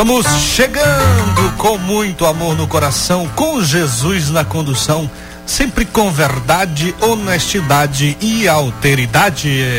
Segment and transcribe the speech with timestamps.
[0.00, 0.24] Estamos
[0.54, 5.10] chegando com muito amor no coração, com Jesus na condução,
[5.44, 9.78] sempre com verdade, honestidade e alteridade.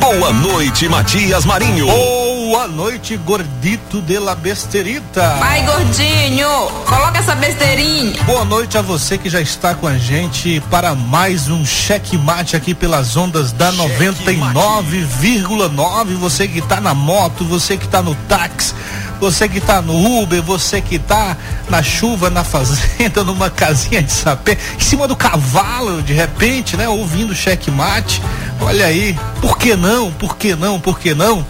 [0.00, 1.84] Boa noite, Matias Marinho.
[1.84, 5.36] Boa noite, gordito de la besterita.
[5.38, 6.48] Vai, gordinho,
[6.86, 8.22] coloca essa besteirinha.
[8.22, 12.56] Boa noite a você que já está com a gente para mais um cheque mate
[12.56, 16.14] aqui pelas ondas da 99,9.
[16.14, 18.74] Você que está na moto, você que está no táxi
[19.20, 21.36] você que está no Uber, você que está
[21.68, 26.88] na chuva, na fazenda, numa casinha de sapê, em cima do cavalo, de repente, né?
[26.88, 28.22] Ouvindo checkmate.
[28.60, 30.10] Olha aí, por que não?
[30.12, 30.80] Por que não?
[30.80, 31.44] Por que não?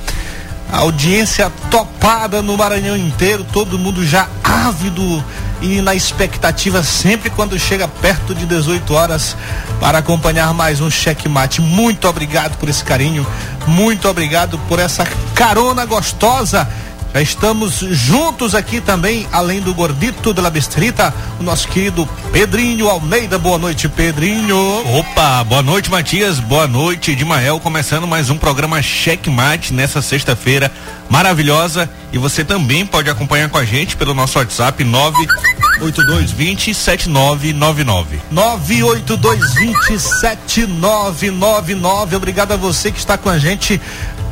[0.73, 5.25] A audiência topada no Maranhão inteiro, todo mundo já ávido
[5.61, 9.36] e na expectativa sempre quando chega perto de 18 horas
[9.80, 11.61] para acompanhar mais um checkmate.
[11.61, 13.27] Muito obrigado por esse carinho,
[13.67, 16.69] muito obrigado por essa carona gostosa
[17.15, 22.89] já estamos juntos aqui também, além do gordito de la Bestrita, o nosso querido Pedrinho
[22.89, 23.39] Almeida.
[23.39, 24.57] Boa noite, Pedrinho.
[24.98, 26.39] Opa, boa noite, Matias.
[26.39, 27.59] Boa noite, Dimael.
[27.59, 30.71] Começando mais um programa Checkmate nessa sexta-feira
[31.09, 31.89] maravilhosa.
[32.13, 38.20] E você também pode acompanhar com a gente pelo nosso WhatsApp 98220 7999.
[38.31, 42.17] 98220 7999.
[42.17, 43.81] Obrigado a você que está com a gente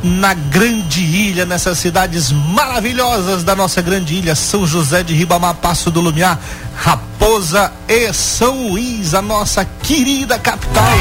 [0.05, 5.89] na grande ilha, nessas cidades maravilhosas da nossa grande ilha, São José de Ribamar, Passo
[5.89, 6.39] do Lumiar,
[6.75, 10.93] Raposa e São Luís, a nossa querida capital.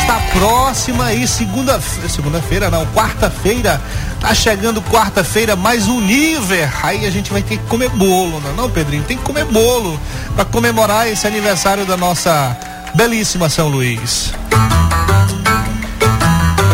[0.00, 3.80] Está próxima aí, segunda, segunda-feira não, quarta-feira.
[4.20, 6.68] Tá chegando quarta-feira mais um nível.
[6.82, 9.02] Aí a gente vai ter que comer bolo, não, é não Pedrinho?
[9.02, 9.98] Tem que comer bolo
[10.36, 12.56] para comemorar esse aniversário da nossa
[12.94, 14.32] belíssima São Luís.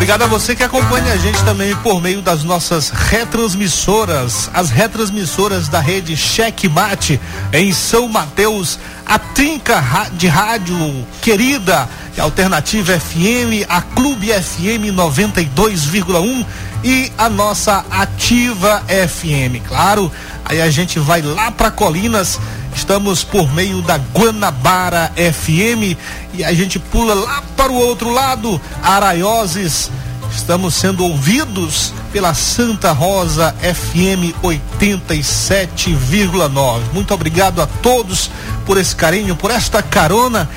[0.01, 5.69] Obrigado a você que acompanha a gente também por meio das nossas retransmissoras, as retransmissoras
[5.69, 7.21] da rede Checkmate
[7.53, 9.79] em São Mateus, a Trinca
[10.15, 11.87] de Rádio Querida,
[12.19, 16.47] Alternativa FM, a Clube FM 92,1
[16.83, 19.67] e a nossa Ativa FM.
[19.67, 20.11] Claro,
[20.45, 22.39] aí a gente vai lá para Colinas
[22.75, 25.99] Estamos por meio da Guanabara FM
[26.35, 29.91] e a gente pula lá para o outro lado, Araioses.
[30.35, 36.81] Estamos sendo ouvidos pela Santa Rosa FM 87,9.
[36.93, 38.31] Muito obrigado a todos
[38.65, 40.49] por esse carinho, por esta carona.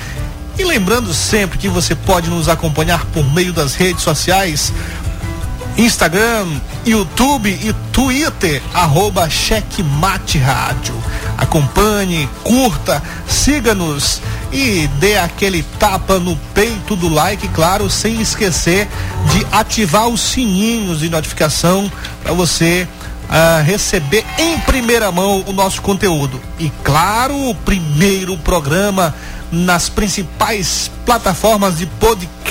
[0.56, 4.72] E lembrando sempre que você pode nos acompanhar por meio das redes sociais,
[5.76, 6.46] Instagram,
[6.86, 10.94] YouTube e Twitter, arroba Checkmate Rádio.
[11.36, 14.20] Acompanhe, curta, siga-nos
[14.52, 18.88] e dê aquele tapa no peito do like, claro, sem esquecer
[19.32, 21.90] de ativar os sininhos de notificação
[22.22, 22.86] para você
[23.24, 26.40] uh, receber em primeira mão o nosso conteúdo.
[26.58, 29.12] E claro, o primeiro programa
[29.50, 32.43] nas principais plataformas de podcast.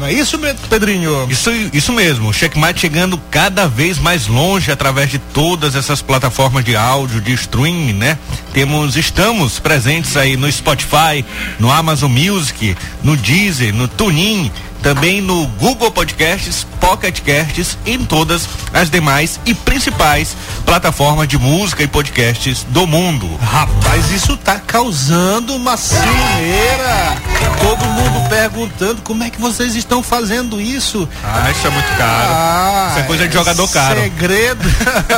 [0.00, 0.36] Não é isso,
[0.68, 1.28] Pedrinho?
[1.30, 2.30] Isso, isso mesmo.
[2.30, 7.32] O Checkmate chegando cada vez mais longe através de todas essas plataformas de áudio, de
[7.34, 8.18] streaming, né?
[8.52, 11.24] Temos, estamos presentes aí no Spotify,
[11.60, 14.50] no Amazon Music, no Deezer, no TuneIn
[14.82, 21.82] também no Google Podcasts, Pocket Casts em todas as demais e principais plataformas de música
[21.82, 23.30] e podcasts do mundo.
[23.40, 27.16] Rapaz, isso tá causando uma cineira.
[27.60, 31.08] Todo mundo perguntando como é que vocês estão fazendo isso.
[31.22, 32.32] Ah, isso é muito caro.
[32.32, 34.00] Ah, isso é coisa de jogador caro.
[34.00, 34.64] Segredo.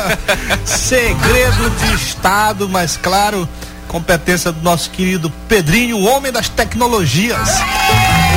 [0.66, 3.48] segredo de Estado, mas claro,
[3.88, 7.48] competência do nosso querido Pedrinho, o homem das tecnologias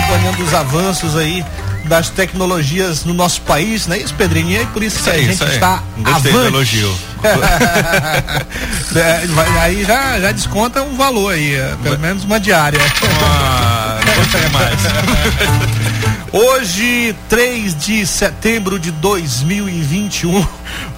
[0.07, 1.45] acompanhando os avanços aí
[1.85, 4.49] das tecnologias no nosso país, não é isso, Pedrinho?
[4.51, 6.47] E é por isso, isso que aí, a gente está Gostei avante.
[6.47, 6.97] elogio.
[8.95, 12.79] é, aí já, já desconta um valor aí, é, pelo menos uma diária.
[13.23, 14.79] Ah, não mais.
[16.33, 20.45] Hoje, 3 de setembro de 2021,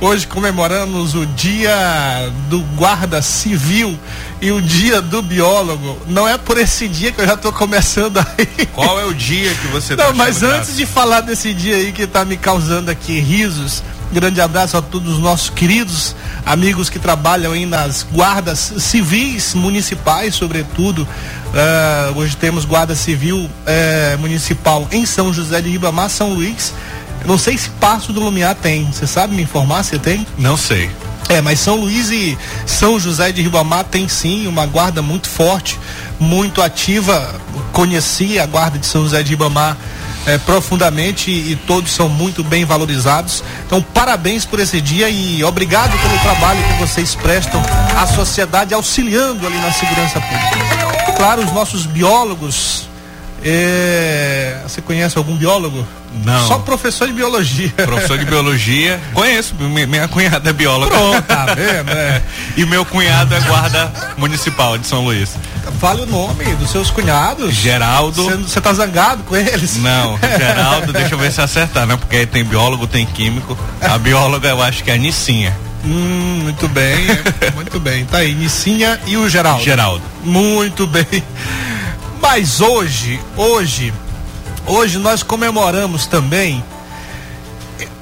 [0.02, 3.98] hoje comemoramos o Dia do Guarda Civil
[4.42, 6.00] e o Dia do Biólogo.
[6.08, 8.66] Não é por esse dia que eu já estou começando aí.
[8.74, 11.92] Qual é o dia que você tá Não, mas antes de falar desse dia aí
[11.92, 16.16] que está me causando aqui risos, grande abraço a todos os nossos queridos
[16.46, 21.04] amigos que trabalham aí nas guardas civis municipais, sobretudo.
[21.04, 26.74] Uh, hoje temos guarda civil uh, municipal em São José de Ribamar, São Luís.
[27.26, 28.86] Não sei se Passo do Lumiar tem.
[28.86, 30.26] Você sabe me informar se tem?
[30.38, 30.90] Não sei.
[31.28, 32.36] É, mas São Luís e
[32.66, 35.80] São José de Ribamar tem sim uma guarda muito forte,
[36.20, 37.36] muito ativa.
[37.72, 39.78] Conheci a guarda de São José de Ribamar
[40.30, 43.44] é, profundamente e todos são muito bem valorizados.
[43.66, 47.62] Então, parabéns por esse dia e obrigado pelo trabalho que vocês prestam
[47.98, 51.14] à sociedade, auxiliando ali na segurança pública.
[51.18, 52.89] Claro, os nossos biólogos.
[53.44, 54.62] É...
[54.64, 55.86] Você conhece algum biólogo?
[56.26, 56.48] Não.
[56.48, 57.70] Só professor de biologia.
[57.70, 59.00] Professor de biologia.
[59.14, 60.92] Conheço, minha cunhada é bióloga.
[60.92, 61.92] Pronto, tá vendo?
[61.92, 62.22] É.
[62.58, 65.36] e meu cunhado é guarda municipal de São Luís.
[65.80, 67.54] Fale o nome dos seus cunhados.
[67.54, 68.24] Geraldo.
[68.24, 69.78] Você tá zangado com eles?
[69.78, 71.96] Não, Geraldo, deixa eu ver se acertar, né?
[71.96, 73.58] Porque tem biólogo, tem químico.
[73.82, 75.56] A bióloga eu acho que é a Nicinha.
[75.86, 77.06] Hum, muito bem,
[77.56, 78.04] muito bem.
[78.06, 79.64] Tá aí, Nicinha e o Geraldo.
[79.64, 80.04] Geraldo.
[80.24, 81.06] Muito bem.
[82.22, 83.94] Mas hoje, hoje,
[84.66, 86.64] hoje nós comemoramos também.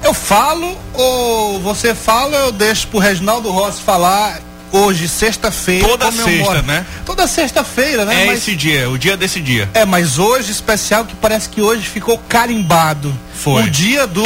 [0.02, 4.40] Eu falo ou você fala, eu deixo pro Reginaldo Rossi falar
[4.72, 5.86] hoje, sexta-feira.
[5.86, 6.86] Toda sexta, né?
[7.04, 8.24] Toda sexta-feira, né?
[8.24, 9.68] É mas, esse dia, o dia desse dia.
[9.74, 13.14] É, mas hoje especial que parece que hoje ficou carimbado.
[13.34, 13.62] Foi.
[13.62, 14.22] O dia do.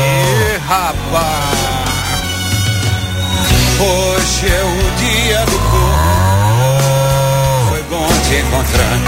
[0.00, 1.55] E rapaz!
[4.26, 6.82] Hoje é o dia do corpo.
[7.68, 8.98] Foi bom te encontrar.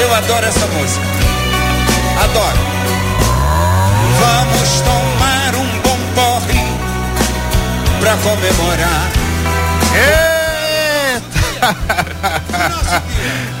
[0.00, 1.04] Eu adoro essa música.
[2.24, 2.58] Adoro.
[4.18, 6.64] Vamos tomar um bom porre
[8.00, 9.10] pra comemorar.
[11.12, 11.76] Eita!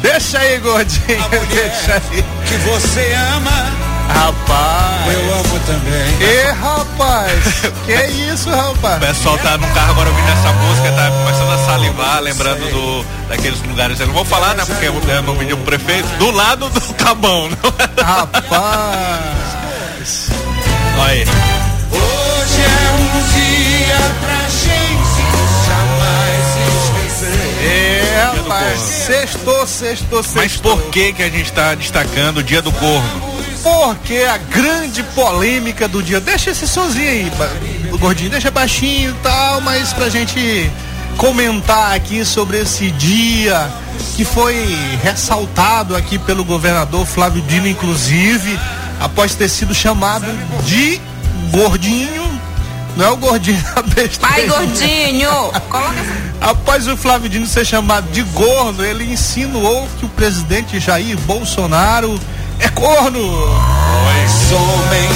[0.00, 1.28] Deixa aí, gordinho.
[1.50, 2.24] Deixa aí.
[2.46, 3.87] Que você ama.
[4.08, 5.12] Rapaz.
[5.12, 6.16] Eu amo também.
[6.20, 7.44] E rapaz,
[7.86, 7.92] que
[8.32, 8.96] isso, rapaz?
[8.96, 13.04] O pessoal tá no carro agora ouvindo essa música, tá começando a salivar, lembrando do,
[13.28, 14.00] daqueles lugares.
[14.00, 14.64] Eu não vou falar, né?
[14.64, 17.48] Porque é no vídeo prefeito, do lado do Cabão.
[18.02, 18.48] Rapaz.
[20.98, 21.24] Olha aí.
[21.90, 25.22] Hoje é um dia pra gente
[25.68, 26.46] jamais
[26.84, 27.38] esquecer.
[27.64, 28.80] É, rapaz.
[28.80, 30.42] Sextou, sextou, sextou.
[30.42, 33.27] Mas por que que a gente tá destacando o dia do corno?
[33.62, 36.20] Porque a grande polêmica do dia.
[36.20, 37.32] Deixa esse sozinho aí,
[37.98, 40.70] gordinho, deixa baixinho e tal, mas pra gente
[41.16, 43.68] comentar aqui sobre esse dia
[44.16, 44.64] que foi
[45.02, 48.58] ressaltado aqui pelo governador Flávio Dino, inclusive,
[49.00, 50.26] após ter sido chamado
[50.64, 51.00] de
[51.50, 52.28] gordinho.
[52.96, 54.26] Não é o gordinho da besta.
[54.26, 55.30] Pai gordinho!
[55.68, 61.16] Coloca Após o Flávio Dino ser chamado de gordo, ele insinuou que o presidente Jair
[61.18, 62.18] Bolsonaro
[62.60, 63.20] é corno.
[64.48, 65.08] Sou homem,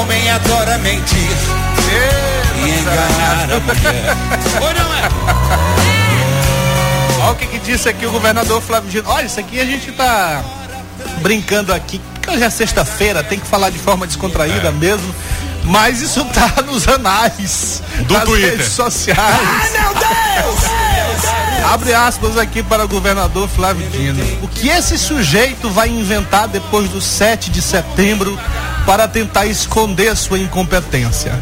[0.00, 1.30] homem adora mentir
[2.58, 4.16] e enganar a mulher.
[4.62, 5.08] Ou não é?
[7.22, 9.08] Olha o que, que disse aqui o governador Flávio Dino.
[9.08, 10.42] Olha, isso aqui a gente tá
[11.20, 14.72] brincando aqui, porque hoje é sexta-feira, tem que falar de forma descontraída É.
[14.72, 15.14] mesmo.
[15.64, 18.50] Mas isso tá nos anais Do das Twitter.
[18.50, 19.70] redes sociais.
[19.72, 21.41] Meu Deus!
[21.64, 24.22] Abre aspas aqui para o governador Flávio Dino.
[24.42, 28.38] O que esse sujeito vai inventar depois do 7 de setembro
[28.84, 31.32] para tentar esconder sua incompetência?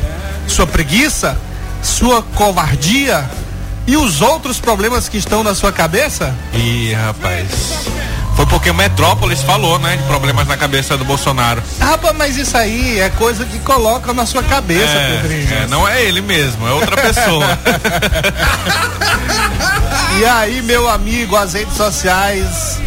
[0.46, 1.38] Sua preguiça?
[1.82, 3.28] Sua covardia?
[3.86, 6.34] E os outros problemas que estão na sua cabeça?
[6.52, 7.86] Ih, rapaz.
[8.40, 11.62] Foi porque o Metrópolis falou, né, de problemas na cabeça do Bolsonaro.
[11.78, 15.52] Rapaz, mas isso aí é coisa que coloca na sua cabeça, Pedrinho.
[15.52, 17.46] É, é, não é ele mesmo, é outra pessoa.
[20.18, 22.78] E aí, meu amigo, as redes sociais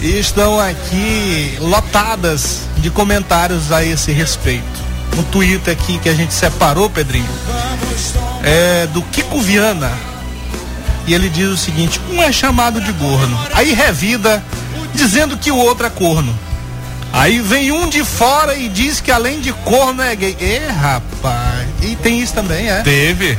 [0.00, 4.84] estão aqui lotadas de comentários a esse respeito.
[5.16, 7.28] No Twitter aqui que a gente separou, Pedrinho,
[8.44, 9.90] é do Kiko Viana.
[11.06, 13.36] E ele diz o seguinte: um é chamado de gorno.
[13.54, 14.42] Aí revida
[14.96, 16.36] dizendo que o outro é corno.
[17.12, 20.36] Aí vem um de fora e diz que além de corno é gay.
[20.40, 21.68] Ê, rapaz.
[21.82, 22.82] E tem isso também, é?
[22.82, 23.38] Teve.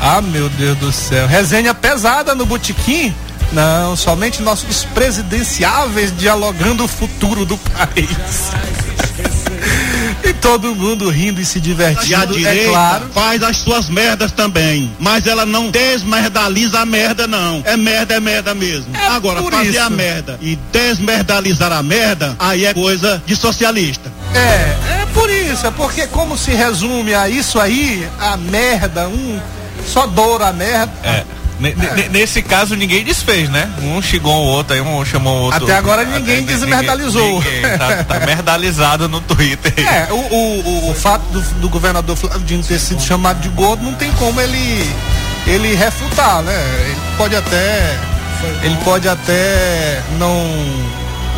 [0.00, 1.26] Ah, meu Deus do céu.
[1.26, 3.14] Resenha pesada no botequim?
[3.52, 8.50] Não, somente nossos presidenciáveis dialogando o futuro do país.
[10.40, 12.10] todo mundo rindo e se divertindo.
[12.10, 13.10] E a direita é claro.
[13.14, 17.62] faz as suas merdas também, mas ela não desmerdaliza a merda não.
[17.64, 18.94] É merda, é merda mesmo.
[18.94, 19.80] É Agora, fazer isso.
[19.80, 24.12] a merda e desmerdalizar a merda, aí é coisa de socialista.
[24.34, 29.40] É, é por isso, é porque como se resume a isso aí, a merda, um
[29.86, 30.92] só doura a merda.
[31.02, 31.24] É.
[31.58, 33.70] Ne- ne- Nesse caso ninguém desfez, né?
[33.82, 35.64] Um xingou o outro, aí um chamou o outro.
[35.64, 37.40] Até agora ninguém Até- desmerdalizou.
[37.42, 37.62] ninguém.
[37.78, 39.72] Tá, tá merdalizado no Twitter.
[39.86, 43.48] É, o, o, o, o fato do, do governador Flávio Dino ter sido chamado de
[43.50, 44.90] gordo não tem como ele
[45.46, 46.54] ele refutar, né?
[46.86, 47.98] Ele pode até
[48.62, 50.44] ele pode até não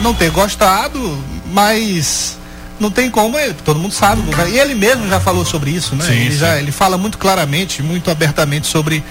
[0.02, 1.18] não ter gostado,
[1.52, 2.36] mas
[2.78, 4.22] não tem como, ele, todo mundo sabe.
[4.52, 6.04] E ele mesmo já falou sobre isso, né?
[6.04, 6.38] Sim, ele, sim.
[6.38, 9.02] já, ele fala muito claramente, muito abertamente sobre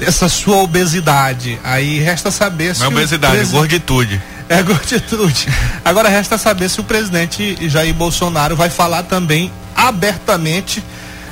[0.00, 1.58] essa sua obesidade.
[1.64, 4.20] Aí resta saber se Não é o obesidade, presi- gorditude.
[4.48, 5.48] é gorditude.
[5.84, 10.82] Agora resta saber se o presidente Jair Bolsonaro vai falar também abertamente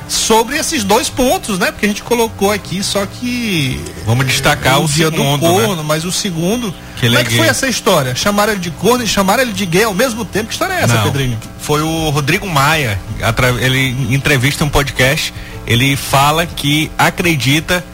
[0.07, 1.71] sobre esses dois pontos, né?
[1.71, 5.65] Porque a gente colocou aqui, só que Vamos destacar o, dia segundo, do né?
[5.65, 6.73] corno, mas o segundo.
[6.95, 8.15] Que como é é que foi essa história?
[8.15, 10.47] Chamaram ele de corno e chamaram ele de gay ao mesmo tempo?
[10.47, 11.37] Que história é essa, Não, Pedrinho?
[11.61, 12.99] Foi o Rodrigo Maia,
[13.61, 15.31] ele entrevista um podcast,
[15.67, 17.85] ele fala que acredita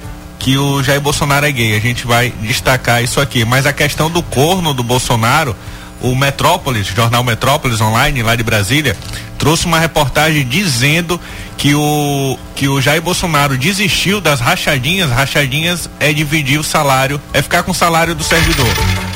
[0.45, 1.75] que o Jair Bolsonaro é gay.
[1.75, 3.43] A gente vai destacar isso aqui.
[3.43, 5.55] Mas a questão do corno do Bolsonaro,
[5.99, 8.95] o Metrópolis, jornal Metrópolis online lá de Brasília,
[9.39, 11.19] trouxe uma reportagem dizendo
[11.57, 15.09] que o que o Jair Bolsonaro desistiu das rachadinhas.
[15.09, 18.71] Rachadinhas é dividir o salário, é ficar com o salário do servidor,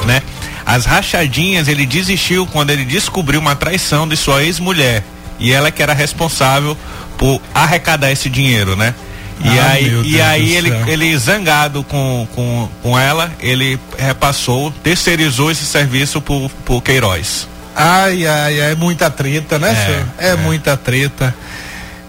[0.08, 0.24] né?
[0.66, 5.04] As rachadinhas ele desistiu quando ele descobriu uma traição de sua ex-mulher
[5.40, 6.76] e ela que era responsável
[7.20, 8.96] por arrecadar esse dinheiro, né?
[9.42, 15.50] E Ah, aí, e aí ele, ele zangado com, com, com ela, ele repassou, terceirizou
[15.50, 17.48] esse serviço por, por Queiroz.
[17.76, 20.06] Ai, ai, ai, é muita treta, né, É, senhor?
[20.18, 21.34] É, muita treta.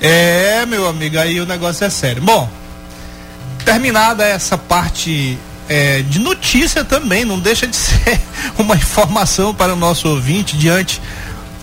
[0.00, 2.22] É, meu amigo, aí o negócio é sério.
[2.22, 2.50] Bom,
[3.64, 8.20] terminada essa parte é, de notícia também, não deixa de ser
[8.58, 11.00] uma informação para o nosso ouvinte diante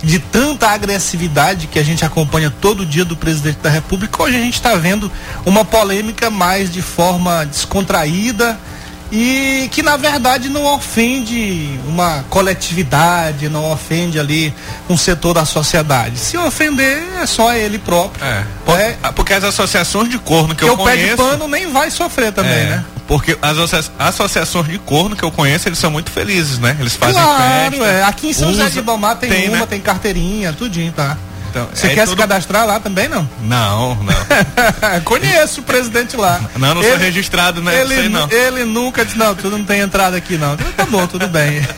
[0.02, 4.22] de tanta agressividade que a gente acompanha todo dia do presidente da República.
[4.22, 5.10] Hoje a gente está vendo
[5.44, 8.58] uma polêmica mais de forma descontraída
[9.10, 14.52] e que na verdade não ofende uma coletividade, não ofende ali
[14.88, 16.18] um setor da sociedade.
[16.18, 18.22] Se ofender é só ele próprio.
[18.24, 18.44] É.
[18.64, 18.92] Por- É.
[19.14, 21.16] Porque as associações de corno que Porque eu o pé de conheço.
[21.16, 22.84] pano nem vai sofrer também, é, né?
[23.08, 26.76] Porque as associa- associações de corno que eu conheço, eles são muito felizes, né?
[26.78, 27.84] Eles fazem claro, festa.
[27.86, 28.04] é.
[28.04, 29.66] Aqui em São José usa- de Ibamar tem, tem, uma, né?
[29.66, 31.16] tem carteirinha, tudinho, tá?
[31.50, 33.26] Então, Você é quer se tudo- cadastrar lá também, não?
[33.40, 34.14] Não, não.
[35.02, 36.38] Conheço o presidente lá.
[36.58, 37.80] Não, não sou registrado, né?
[37.80, 38.28] Ele, Sei não.
[38.30, 40.54] ele nunca disse, não, tu não tem entrada aqui não.
[40.76, 41.62] Tá bom, tudo bem.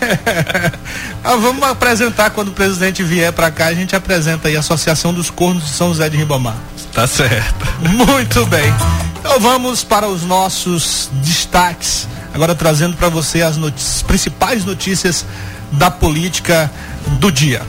[1.23, 5.13] Ah, vamos apresentar quando o presidente vier pra cá, a gente apresenta aí a Associação
[5.13, 6.57] dos Cornos de São José de Ribamar.
[6.92, 7.66] Tá certo.
[7.80, 8.73] Muito bem.
[9.18, 12.09] Então vamos para os nossos destaques.
[12.32, 15.25] Agora trazendo para você as notícias, principais notícias
[15.73, 16.70] da política
[17.18, 17.62] do dia.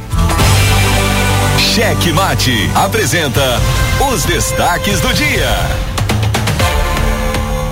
[1.58, 3.60] Cheque Mate apresenta
[4.12, 5.50] os destaques do dia.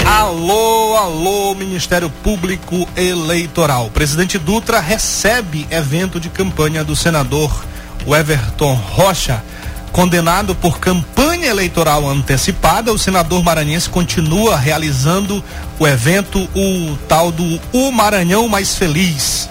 [0.05, 3.89] Alô, alô, Ministério Público Eleitoral.
[3.91, 7.63] Presidente Dutra recebe evento de campanha do senador
[8.07, 9.43] Everton Rocha.
[9.91, 15.43] Condenado por campanha eleitoral antecipada, o senador maranhense continua realizando
[15.77, 19.49] o evento, o tal do O Maranhão Mais Feliz.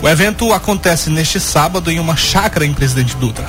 [0.00, 3.46] O evento acontece neste sábado em uma chácara em Presidente Dutra.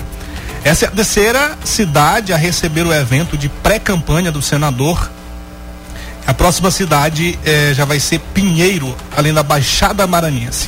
[0.63, 5.09] Essa é a terceira cidade a receber o evento de pré-campanha do senador
[6.27, 10.67] a próxima cidade eh, já vai ser Pinheiro, além da Baixada Maranhense.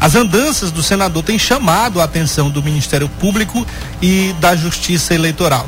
[0.00, 3.66] As andanças do senador têm chamado a atenção do Ministério Público
[4.02, 5.66] e da Justiça Eleitoral.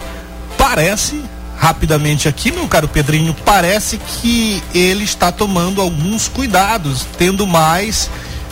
[0.58, 1.22] Parece,
[1.56, 8.10] rapidamente aqui, meu caro Pedrinho, parece que ele está tomando alguns cuidados, tendo mais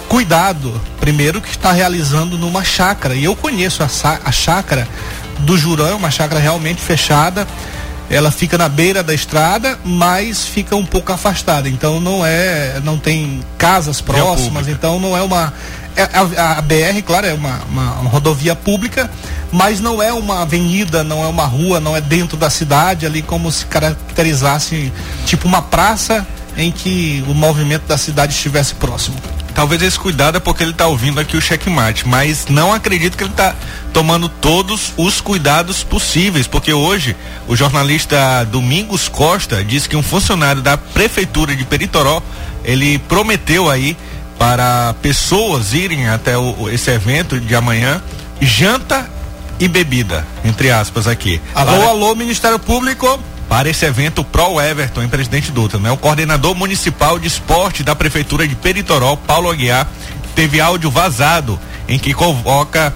[0.08, 0.80] cuidado.
[1.00, 3.14] Primeiro que está realizando numa chácara.
[3.14, 3.88] E eu conheço a,
[4.24, 4.88] a chácara
[5.40, 7.46] do Jurão, é uma chácara realmente fechada.
[8.14, 11.68] Ela fica na beira da estrada, mas fica um pouco afastada.
[11.68, 14.68] Então não é, não tem casas próximas.
[14.68, 15.52] Então não é uma
[15.96, 16.08] é-
[16.40, 19.08] a, a BR, claro, é uma, uma- uma rodovia pública,
[19.52, 23.22] mas não é uma avenida, não é uma rua, não é dentro da cidade ali
[23.22, 24.92] como se caracterizasse
[25.26, 29.16] tipo uma praça em que o movimento da cidade estivesse próximo.
[29.54, 33.22] Talvez esse cuidado é porque ele tá ouvindo aqui o checkmate, mas não acredito que
[33.24, 33.54] ele tá
[33.94, 40.60] tomando todos os cuidados possíveis, porque hoje o jornalista Domingos Costa disse que um funcionário
[40.60, 42.20] da prefeitura de Peritoró,
[42.64, 43.96] ele prometeu aí
[44.36, 48.02] para pessoas irem até o- o- esse evento de amanhã,
[48.40, 49.08] janta
[49.60, 51.40] e bebida, entre aspas aqui.
[51.54, 53.18] Alô, para, alô, Ministério Público.
[53.48, 55.90] Para esse evento Pro Everton em Presidente Dutra, né?
[55.92, 59.86] O coordenador municipal de esporte da Prefeitura de Peritoró, Paulo Aguiar,
[60.34, 62.92] teve áudio vazado em que convoca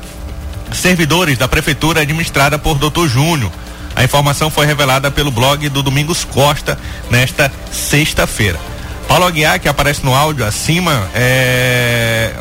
[0.72, 3.06] servidores da prefeitura administrada por Dr.
[3.06, 3.50] Júnior.
[3.94, 6.78] A informação foi revelada pelo blog do Domingos Costa
[7.10, 8.58] nesta sexta-feira.
[9.08, 12.34] Paulo Aguiar, que aparece no áudio acima, é,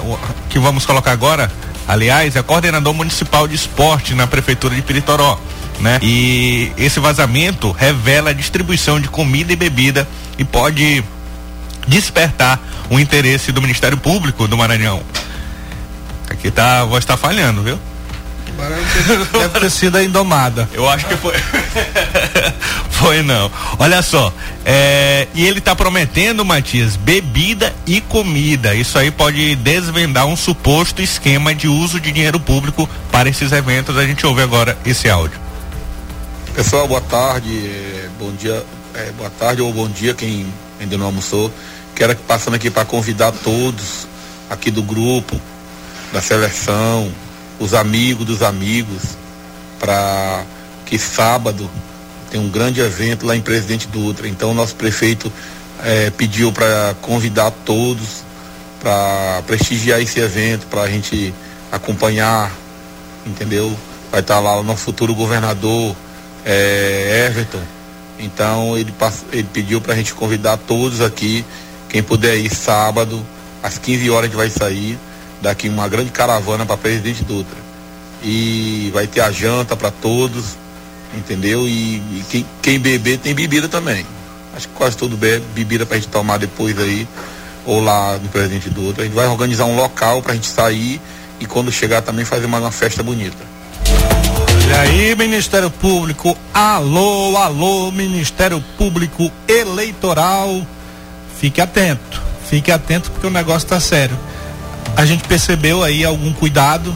[0.50, 1.50] que vamos colocar agora,
[1.88, 5.40] aliás, é coordenador municipal de esporte na prefeitura de Piritoró.
[5.80, 6.00] Né?
[6.02, 10.08] E esse vazamento revela a distribuição de comida e bebida
[10.38, 11.04] e pode
[11.88, 15.02] despertar o interesse do Ministério Público do Maranhão.
[16.30, 17.80] Aqui tá, a voz está falhando, viu?
[19.32, 20.68] Deve ter sido a indomada.
[20.74, 21.36] Eu acho que foi.
[22.90, 23.52] foi não.
[23.78, 24.34] Olha só.
[24.66, 28.74] É, e ele está prometendo, Matias, bebida e comida.
[28.76, 33.98] Isso aí pode desvendar um suposto esquema de uso de dinheiro público para esses eventos.
[33.98, 35.40] A gente ouve agora esse áudio.
[36.54, 37.72] Pessoal, boa tarde.
[38.20, 38.66] Bom dia.
[38.94, 41.54] É, boa tarde ou bom dia, quem ainda não almoçou.
[41.96, 44.08] Quero passando aqui para convidar todos
[44.50, 45.40] aqui do grupo,
[46.12, 47.12] da seleção,
[47.60, 49.18] os amigos dos amigos,
[49.80, 50.44] para
[50.86, 51.70] que sábado
[52.30, 54.28] tem um grande evento lá em Presidente Dutra.
[54.28, 55.32] Então, nosso prefeito
[55.84, 58.28] é, pediu para convidar todos
[58.80, 61.34] para prestigiar esse evento, para a gente
[61.72, 62.52] acompanhar,
[63.26, 63.76] entendeu?
[64.12, 65.96] Vai estar tá lá o nosso futuro governador,
[66.46, 67.62] é, Everton.
[68.20, 68.94] Então, ele,
[69.32, 71.46] ele pediu para a gente convidar todos aqui,
[71.90, 73.26] quem puder ir sábado,
[73.62, 74.98] às 15 horas a gente vai sair
[75.42, 77.58] daqui uma grande caravana para Presidente Dutra.
[78.24, 80.58] E vai ter a janta para todos,
[81.16, 81.68] entendeu?
[81.68, 84.06] E, e, quem, quem beber tem bebida também.
[84.56, 87.08] Acho que quase todo bebe bebida para a gente tomar depois aí,
[87.66, 89.04] ou lá no Presidente Dutra.
[89.04, 91.00] A gente vai organizar um local para a gente sair
[91.40, 93.38] e quando chegar também fazer uma, uma festa bonita.
[94.68, 100.66] E aí, Ministério Público, alô, alô, Ministério Público Eleitoral,
[101.40, 104.18] fique atento, fique atento porque o negócio está sério
[104.96, 106.96] a gente percebeu aí algum cuidado,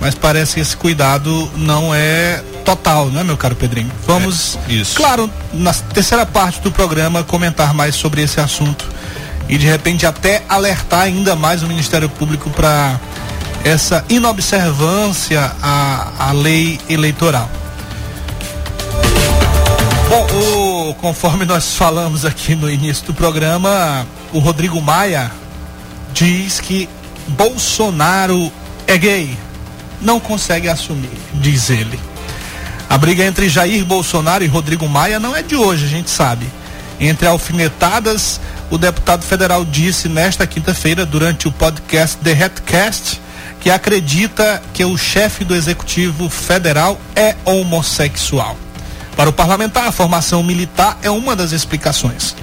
[0.00, 3.90] mas parece que esse cuidado não é total, né, meu caro Pedrinho?
[4.06, 4.96] Vamos, é, isso.
[4.96, 8.88] claro, na terceira parte do programa comentar mais sobre esse assunto
[9.48, 12.98] e de repente até alertar ainda mais o Ministério Público para
[13.64, 17.50] essa inobservância à, à lei eleitoral.
[20.08, 20.26] Bom,
[20.90, 25.30] o, conforme nós falamos aqui no início do programa, o Rodrigo Maia
[26.12, 26.88] diz que
[27.28, 28.52] Bolsonaro
[28.86, 29.36] é gay.
[30.00, 31.98] Não consegue assumir, diz ele.
[32.88, 36.46] A briga entre Jair Bolsonaro e Rodrigo Maia não é de hoje, a gente sabe.
[37.00, 43.20] Entre alfinetadas, o deputado federal disse nesta quinta-feira, durante o podcast The Hatcast,
[43.60, 48.56] que acredita que o chefe do executivo federal é homossexual.
[49.16, 52.34] Para o parlamentar, a formação militar é uma das explicações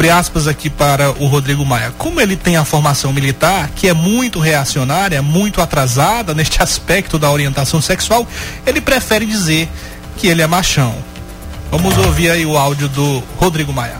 [0.00, 1.92] abre aspas aqui para o Rodrigo Maia.
[1.98, 7.30] Como ele tem a formação militar, que é muito reacionária, muito atrasada neste aspecto da
[7.30, 8.26] orientação sexual,
[8.66, 9.68] ele prefere dizer
[10.16, 10.94] que ele é machão.
[11.70, 13.98] Vamos ouvir aí o áudio do Rodrigo Maia.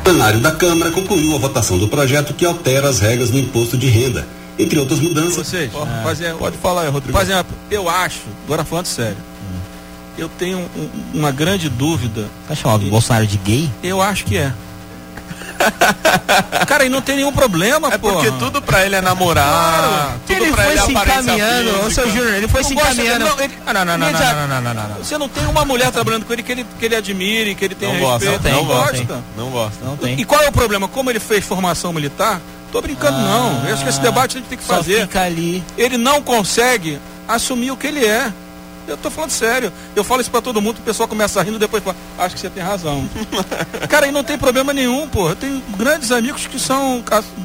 [0.00, 3.78] O plenário da Câmara concluiu a votação do projeto que altera as regras do imposto
[3.78, 5.46] de renda, entre outras mudanças.
[5.46, 7.16] Vocês, é, fazer, pode falar, Rodrigo.
[7.16, 9.16] Fazer, eu acho, agora falando sério,
[10.16, 12.28] eu tenho um, uma grande dúvida.
[12.48, 13.70] Tá chamado o Bolsonaro de gay?
[13.82, 14.52] Eu acho que é.
[16.66, 18.10] Cara, e não tem nenhum problema, é pô.
[18.10, 19.44] É porque tudo pra ele é namorar.
[19.44, 20.20] Claro.
[20.26, 23.24] Tudo ele pra ele é se encaminhando, ô seu Júnior, ele foi não se encaminhando.
[23.24, 23.96] Não, ele, não, não, não,
[24.48, 26.96] não, não, não, Você não tem uma mulher trabalhando com ele que ele, que ele
[26.96, 28.32] admire, que ele tem não respeito.
[28.32, 28.96] Gosta, não, tem, gosta.
[28.96, 29.24] gosta.
[29.36, 29.84] Não gosta.
[29.84, 30.20] Não tem.
[30.20, 30.88] E qual é o problema?
[30.88, 32.40] Como ele fez formação militar,
[32.72, 33.68] tô brincando ah, não.
[33.68, 34.02] Eu acho que esse ah.
[34.02, 35.08] debate a gente tem que fazer.
[35.76, 38.32] Ele não consegue assumir o que ele é.
[38.86, 39.72] Eu tô falando sério.
[39.96, 42.50] Eu falo isso pra todo mundo, o pessoal começa rindo, depois fala, acho que você
[42.50, 43.08] tem razão.
[43.88, 45.28] Cara, aí não tem problema nenhum, pô.
[45.28, 47.02] Eu tenho grandes amigos que são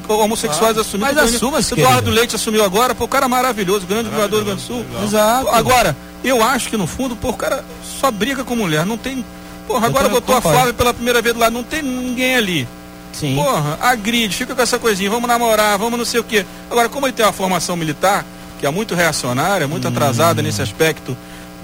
[0.08, 1.14] homossexuais ah, assumidos.
[1.14, 2.10] Mas assuma Eduardo querido.
[2.10, 4.84] Leite assumiu agora, pô, o cara maravilhoso, grande governador do Rio Grande do Sul.
[5.04, 5.48] Exato.
[5.48, 7.64] Agora, eu acho que no fundo, pô, o cara
[8.00, 9.24] só briga com mulher, não tem.
[9.66, 12.68] Porra, agora botou a Flávia pela primeira vez lá, não tem ninguém ali.
[13.12, 13.36] Sim.
[13.36, 16.44] Porra, agride, fica com essa coisinha, vamos namorar, vamos não sei o quê.
[16.70, 18.24] Agora, como ele tem uma formação militar,
[18.58, 19.90] que é muito reacionária, muito hum.
[19.90, 21.16] atrasada nesse aspecto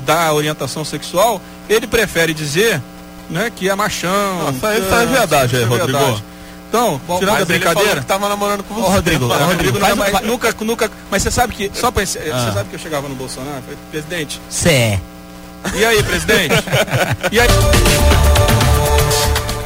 [0.05, 2.81] da orientação sexual, ele prefere dizer
[3.31, 4.45] né, que é machão.
[4.45, 5.99] Não, isso, isso é verdade aí, é Rodrigo.
[5.99, 6.25] Verdade.
[6.69, 8.01] Então, Bom, tirando a brincadeira.
[8.01, 8.87] que tava namorando com você.
[8.87, 10.91] Ô, Rodrigo, ô, Rodrigo nunca, mais, nunca, nunca.
[11.11, 11.71] Mas você sabe que.
[11.73, 12.07] Só pra, ah.
[12.07, 13.63] Você sabe que eu chegava no Bolsonaro?
[13.63, 14.41] Falei, presidente.
[14.49, 15.01] Você é.
[15.75, 16.55] E aí, presidente?
[17.33, 17.49] e aí?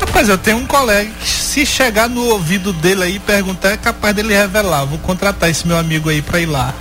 [0.01, 3.77] Rapaz, eu tenho um colega que se chegar no ouvido dele aí e perguntar, é
[3.77, 4.85] capaz dele revelar.
[4.85, 6.75] Vou contratar esse meu amigo aí pra ir lá.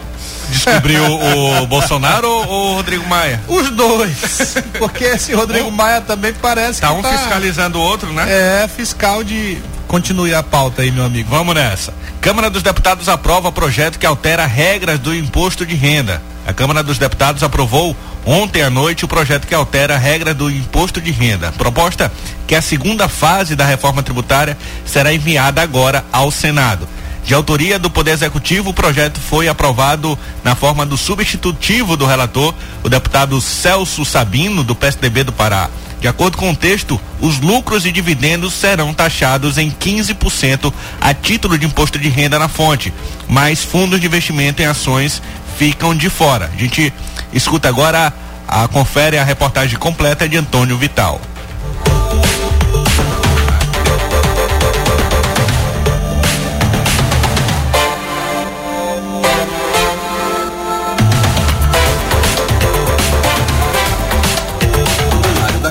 [0.51, 3.41] Descobriu o Bolsonaro ou o Rodrigo Maia?
[3.47, 4.55] Os dois.
[4.77, 8.25] Porque esse Rodrigo Maia também parece Tá que um tá, fiscalizando o outro, né?
[8.63, 9.57] É, fiscal de.
[9.87, 11.29] Continue a pauta aí, meu amigo.
[11.29, 11.93] Vamos nessa.
[12.21, 16.21] Câmara dos Deputados aprova projeto que altera regras do imposto de renda.
[16.45, 20.49] A Câmara dos Deputados aprovou ontem à noite o projeto que altera a regra do
[20.49, 21.51] imposto de renda.
[21.53, 22.11] Proposta
[22.45, 26.87] que a segunda fase da reforma tributária será enviada agora ao Senado.
[27.23, 32.53] De autoria do Poder Executivo, o projeto foi aprovado na forma do substitutivo do relator,
[32.83, 35.69] o deputado Celso Sabino, do PSDB do Pará.
[36.01, 41.57] De acordo com o texto, os lucros e dividendos serão taxados em 15% a título
[41.57, 42.93] de imposto de renda na fonte,
[43.27, 45.21] mas fundos de investimento em ações
[45.57, 46.49] ficam de fora.
[46.53, 46.93] A gente
[47.33, 48.13] escuta agora,
[48.47, 51.19] a, confere a reportagem completa de Antônio Vital.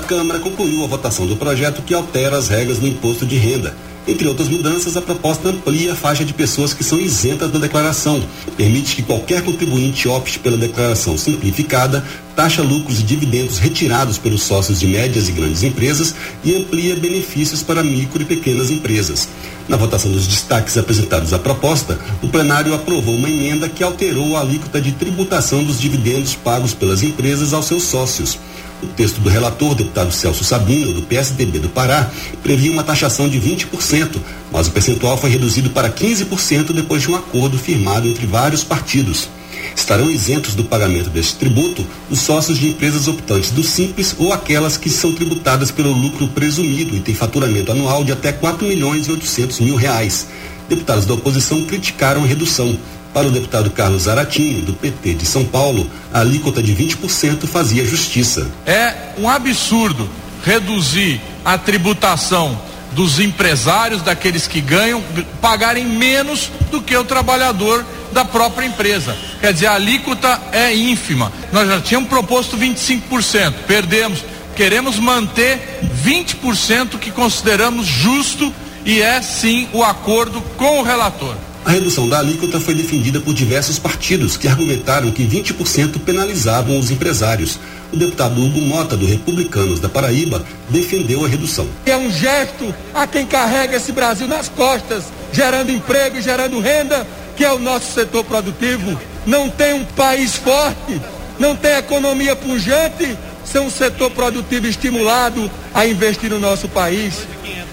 [0.08, 3.76] Câmara concluiu a votação do projeto que altera as regras do imposto de renda.
[4.06, 8.26] Entre outras mudanças, a proposta amplia a faixa de pessoas que são isentas da declaração,
[8.56, 12.02] permite que qualquer contribuinte opte pela declaração simplificada,
[12.34, 17.62] taxa lucros e dividendos retirados pelos sócios de médias e grandes empresas e amplia benefícios
[17.62, 19.28] para micro e pequenas empresas.
[19.68, 24.40] Na votação dos destaques apresentados à proposta, o plenário aprovou uma emenda que alterou a
[24.40, 28.38] alíquota de tributação dos dividendos pagos pelas empresas aos seus sócios.
[28.80, 32.10] O texto do relator, deputado Celso Sabino, do PSDB do Pará,
[32.42, 34.20] previa uma taxação de 20%,
[34.52, 39.28] mas o percentual foi reduzido para 15% depois de um acordo firmado entre vários partidos.
[39.74, 44.76] Estarão isentos do pagamento deste tributo os sócios de empresas optantes do Simples ou aquelas
[44.76, 49.10] que são tributadas pelo lucro presumido e têm faturamento anual de até 4 milhões e
[49.10, 50.26] 800 mil reais.
[50.68, 52.78] Deputados da oposição criticaram a redução.
[53.12, 57.84] Para o deputado Carlos Aratinho, do PT de São Paulo, a alíquota de 20% fazia
[57.84, 58.46] justiça.
[58.66, 60.08] É um absurdo
[60.44, 62.58] reduzir a tributação
[62.92, 65.02] dos empresários, daqueles que ganham,
[65.40, 69.16] pagarem menos do que o trabalhador da própria empresa.
[69.40, 71.32] Quer dizer, a alíquota é ínfima.
[71.52, 74.24] Nós já tínhamos proposto 25%, perdemos.
[74.56, 78.52] Queremos manter 20% que consideramos justo
[78.84, 81.36] e é sim o acordo com o relator.
[81.64, 86.90] A redução da alíquota foi defendida por diversos partidos que argumentaram que 20% penalizavam os
[86.90, 87.58] empresários.
[87.92, 91.68] O deputado Hugo Mota, do Republicanos da Paraíba, defendeu a redução.
[91.84, 97.06] É um gesto a quem carrega esse Brasil nas costas, gerando emprego e gerando renda,
[97.36, 98.98] que é o nosso setor produtivo.
[99.26, 101.00] Não tem um país forte,
[101.38, 107.26] não tem economia pujante, sem um setor produtivo estimulado a investir no nosso país.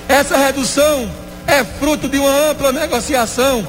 [0.08, 1.10] Essa redução
[1.47, 3.65] é fruto de uma ampla negociação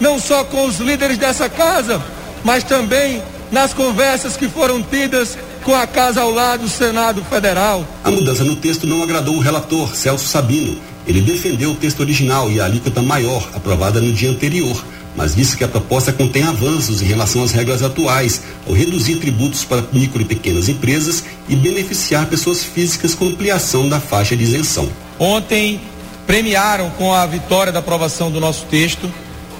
[0.00, 2.02] não só com os líderes dessa casa,
[2.42, 7.86] mas também nas conversas que foram tidas com a casa ao lado do Senado Federal.
[8.02, 10.78] A mudança no texto não agradou o relator, Celso Sabino.
[11.06, 14.82] Ele defendeu o texto original e a alíquota maior, aprovada no dia anterior,
[15.16, 19.64] mas disse que a proposta contém avanços em relação às regras atuais, ao reduzir tributos
[19.64, 24.88] para micro e pequenas empresas e beneficiar pessoas físicas com ampliação da faixa de isenção.
[25.18, 25.80] Ontem
[26.26, 29.10] premiaram com a vitória da aprovação do nosso texto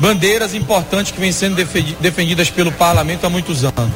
[0.00, 1.54] bandeiras importantes que vêm sendo
[2.00, 3.92] defendidas pelo parlamento há muitos anos.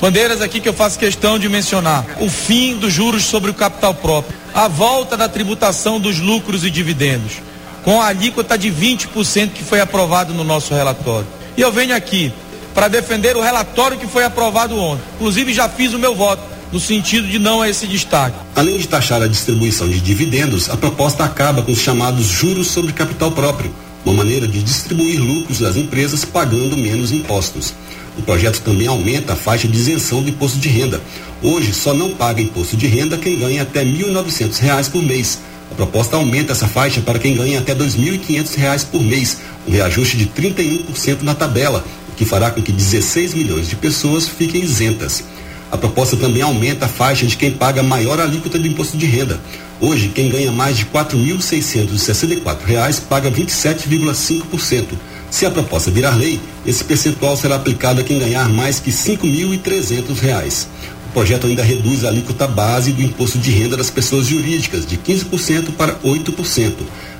[0.00, 3.94] Bandeiras aqui que eu faço questão de mencionar: o fim dos juros sobre o capital
[3.94, 7.40] próprio, a volta da tributação dos lucros e dividendos,
[7.84, 11.26] com a alíquota de 20% que foi aprovado no nosso relatório.
[11.56, 12.32] E eu venho aqui
[12.74, 15.02] para defender o relatório que foi aprovado ontem.
[15.14, 18.36] Inclusive já fiz o meu voto no sentido de não a esse destaque.
[18.54, 22.92] Além de taxar a distribuição de dividendos, a proposta acaba com os chamados juros sobre
[22.92, 23.72] capital próprio
[24.06, 27.74] uma maneira de distribuir lucros das empresas pagando menos impostos.
[28.16, 31.00] O projeto também aumenta a faixa de isenção do imposto de renda.
[31.42, 35.40] Hoje só não paga imposto de renda quem ganha até R$ 1.900 por mês.
[35.72, 40.16] A proposta aumenta essa faixa para quem ganha até R$ 2.500 por mês, um reajuste
[40.16, 45.24] de 31% na tabela, o que fará com que 16 milhões de pessoas fiquem isentas.
[45.70, 49.40] A proposta também aumenta a faixa de quem paga maior alíquota do imposto de renda.
[49.80, 54.84] Hoje, quem ganha mais de R$ 4.664 paga 27,5%.
[55.30, 58.96] Se a proposta virar lei, esse percentual será aplicado a quem ganhar mais que R$
[58.96, 60.66] 5.300.
[61.08, 64.96] O projeto ainda reduz a alíquota base do imposto de renda das pessoas jurídicas de
[64.96, 66.72] 15% para 8%.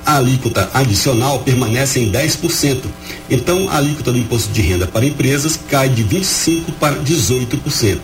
[0.07, 2.85] A alíquota adicional permanece em 10%.
[3.29, 7.99] Então, a alíquota do imposto de renda para empresas cai de 25% para 18%.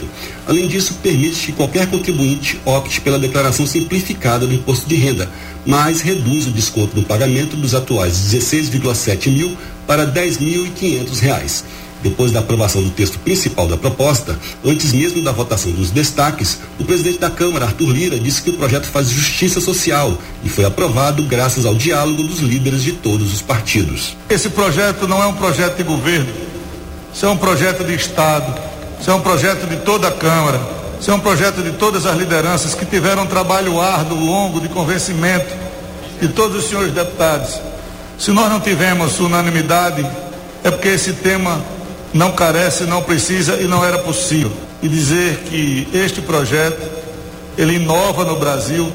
[0.48, 5.30] Além disso, permite que qualquer contribuinte opte pela declaração simplificada do imposto de renda,
[5.64, 11.64] mas reduz o desconto no pagamento dos atuais 16,7 mil para 10.500 reais.
[12.02, 16.84] Depois da aprovação do texto principal da proposta, antes mesmo da votação dos destaques, o
[16.84, 21.22] presidente da Câmara, Arthur Lira, disse que o projeto faz justiça social e foi aprovado
[21.22, 24.16] graças ao diálogo dos líderes de todos os partidos.
[24.28, 26.32] Esse projeto não é um projeto de governo,
[27.14, 28.52] isso é um projeto de Estado,
[29.00, 30.60] isso é um projeto de toda a Câmara,
[31.00, 34.68] isso é um projeto de todas as lideranças que tiveram um trabalho árduo, longo, de
[34.68, 35.54] convencimento
[36.20, 37.60] de todos os senhores deputados.
[38.18, 40.06] Se nós não tivemos unanimidade,
[40.62, 41.60] é porque esse tema
[42.12, 44.52] não carece, não precisa e não era possível.
[44.82, 46.80] E dizer que este projeto,
[47.56, 48.92] ele inova no Brasil,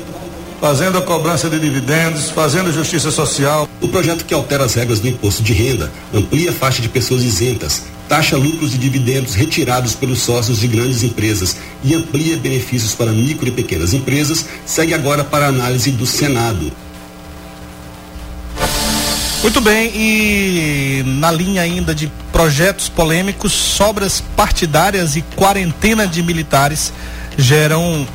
[0.60, 3.70] fazendo a cobrança de dividendos, fazendo justiça social.
[3.82, 7.24] O projeto que altera as regras do imposto de renda, amplia a faixa de pessoas
[7.24, 13.12] isentas, taxa lucros e dividendos retirados pelos sócios de grandes empresas e amplia benefícios para
[13.12, 16.72] micro e pequenas empresas, segue agora para análise do Senado.
[19.42, 26.92] Muito bem, e na linha ainda de projetos polêmicos, sobras partidárias e quarentena de militares
[27.38, 28.06] geram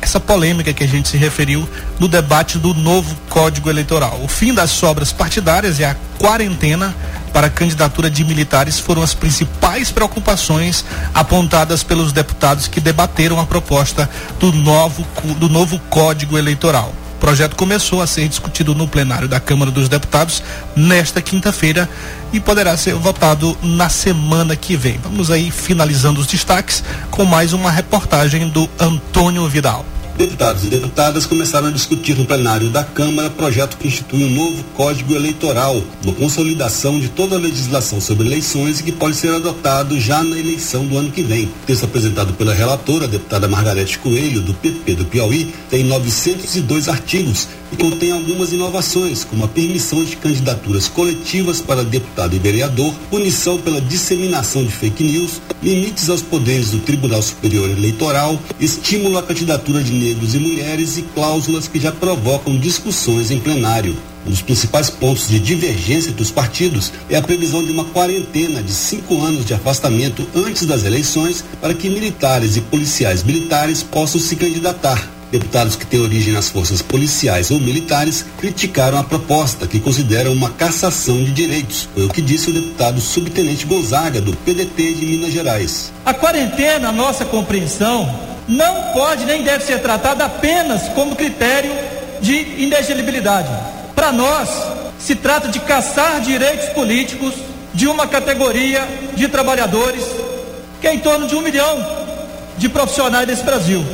[0.00, 1.68] essa polêmica que a gente se referiu
[1.98, 4.20] no debate do novo Código Eleitoral.
[4.22, 6.94] O fim das sobras partidárias e a quarentena
[7.32, 13.46] para a candidatura de militares foram as principais preocupações apontadas pelos deputados que debateram a
[13.46, 15.06] proposta do novo,
[15.38, 16.92] do novo Código Eleitoral.
[17.18, 20.40] O projeto começou a ser discutido no plenário da Câmara dos Deputados
[20.76, 21.90] nesta quinta-feira
[22.32, 25.00] e poderá ser votado na semana que vem.
[25.02, 29.84] Vamos aí finalizando os destaques com mais uma reportagem do Antônio Vidal.
[30.18, 34.64] Deputados e deputadas começaram a discutir no plenário da Câmara projeto que institui um novo
[34.74, 39.96] Código Eleitoral, uma consolidação de toda a legislação sobre eleições e que pode ser adotado
[40.00, 41.44] já na eleição do ano que vem.
[41.44, 46.88] O texto apresentado pela relatora, a deputada Margarete Coelho, do PP do Piauí, tem 902
[46.88, 52.92] artigos e contém algumas inovações, como a permissão de candidaturas coletivas para deputado e vereador,
[53.10, 59.22] punição pela disseminação de fake news, limites aos poderes do Tribunal Superior Eleitoral, estímulo à
[59.22, 63.94] candidatura de negros e mulheres e cláusulas que já provocam discussões em plenário.
[64.26, 68.72] Um dos principais pontos de divergência dos partidos é a previsão de uma quarentena de
[68.72, 74.34] cinco anos de afastamento antes das eleições para que militares e policiais militares possam se
[74.36, 75.17] candidatar.
[75.30, 80.48] Deputados que têm origem nas forças policiais ou militares criticaram a proposta, que consideram uma
[80.48, 81.86] cassação de direitos.
[81.94, 85.92] Foi o que disse o deputado subtenente Gonzaga, do PDT de Minas Gerais.
[86.06, 88.08] A quarentena, nossa compreensão,
[88.48, 91.72] não pode nem deve ser tratada apenas como critério
[92.22, 93.50] de inelegibilidade.
[93.94, 94.48] Para nós,
[94.98, 97.34] se trata de caçar direitos políticos
[97.74, 100.04] de uma categoria de trabalhadores
[100.80, 101.84] que é em torno de um milhão
[102.56, 103.84] de profissionais desse Brasil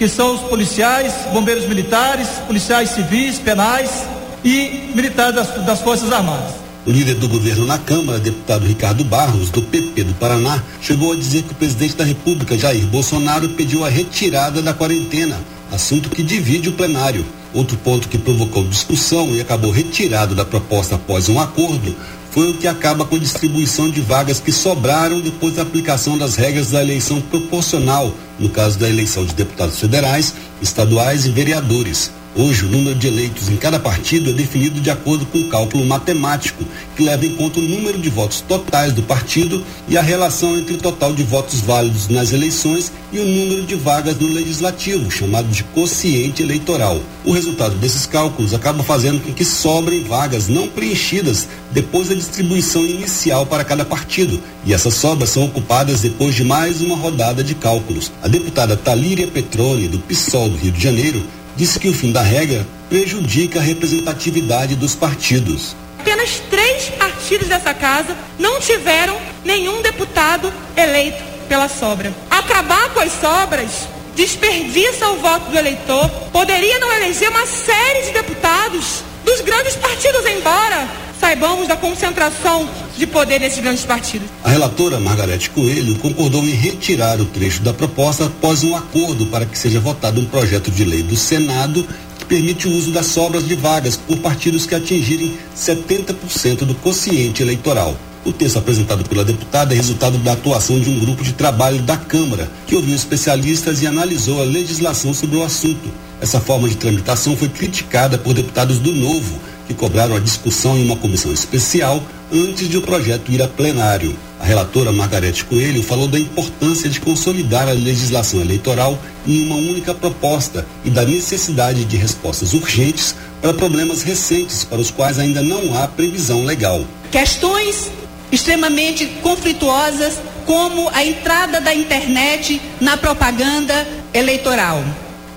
[0.00, 4.06] que são os policiais, bombeiros militares, policiais civis, penais
[4.42, 6.54] e militares das, das Forças Armadas.
[6.86, 11.16] O líder do governo na Câmara, deputado Ricardo Barros, do PP do Paraná, chegou a
[11.16, 15.38] dizer que o presidente da República, Jair Bolsonaro, pediu a retirada da quarentena,
[15.70, 17.22] assunto que divide o plenário.
[17.52, 21.94] Outro ponto que provocou discussão e acabou retirado da proposta após um acordo
[22.30, 26.36] foi o que acaba com a distribuição de vagas que sobraram depois da aplicação das
[26.36, 32.10] regras da eleição proporcional, no caso da eleição de deputados federais, estaduais e vereadores.
[32.36, 35.84] Hoje, o número de eleitos em cada partido é definido de acordo com um cálculo
[35.84, 36.64] matemático,
[36.96, 40.74] que leva em conta o número de votos totais do partido e a relação entre
[40.74, 45.48] o total de votos válidos nas eleições e o número de vagas no legislativo, chamado
[45.48, 47.00] de quociente eleitoral.
[47.24, 52.86] O resultado desses cálculos acaba fazendo com que sobrem vagas não preenchidas depois da distribuição
[52.86, 57.56] inicial para cada partido, e essas sobras são ocupadas depois de mais uma rodada de
[57.56, 58.12] cálculos.
[58.22, 61.22] A deputada Talíria Petrone, do PSOL do Rio de Janeiro,
[61.60, 65.76] disse que o fim da regra prejudica a representatividade dos partidos.
[65.98, 72.14] Apenas três partidos dessa casa não tiveram nenhum deputado eleito pela sobra.
[72.30, 78.12] Acabar com as sobras desperdiça o voto do eleitor, poderia não eleger uma série de
[78.12, 80.88] deputados dos grandes partidos, embora
[81.20, 84.26] saibamos da concentração de poder nesses grandes partidos.
[84.42, 89.44] A relatora Margarete Coelho concordou em retirar o trecho da proposta após um acordo para
[89.44, 91.86] que seja votado um projeto de lei do Senado
[92.18, 97.42] que permite o uso das sobras de vagas por partidos que atingirem 70% do quociente
[97.42, 97.96] eleitoral.
[98.24, 101.96] O texto apresentado pela deputada é resultado da atuação de um grupo de trabalho da
[101.96, 105.90] Câmara, que ouviu especialistas e analisou a legislação sobre o assunto.
[106.20, 110.84] Essa forma de tramitação foi criticada por deputados do Novo, que cobraram a discussão em
[110.84, 112.02] uma comissão especial
[112.32, 114.14] antes de o projeto ir a plenário.
[114.38, 119.94] A relatora Margarete Coelho falou da importância de consolidar a legislação eleitoral em uma única
[119.94, 125.76] proposta e da necessidade de respostas urgentes para problemas recentes para os quais ainda não
[125.76, 126.84] há previsão legal.
[127.10, 127.90] Questões
[128.30, 134.82] extremamente conflituosas, como a entrada da internet na propaganda eleitoral.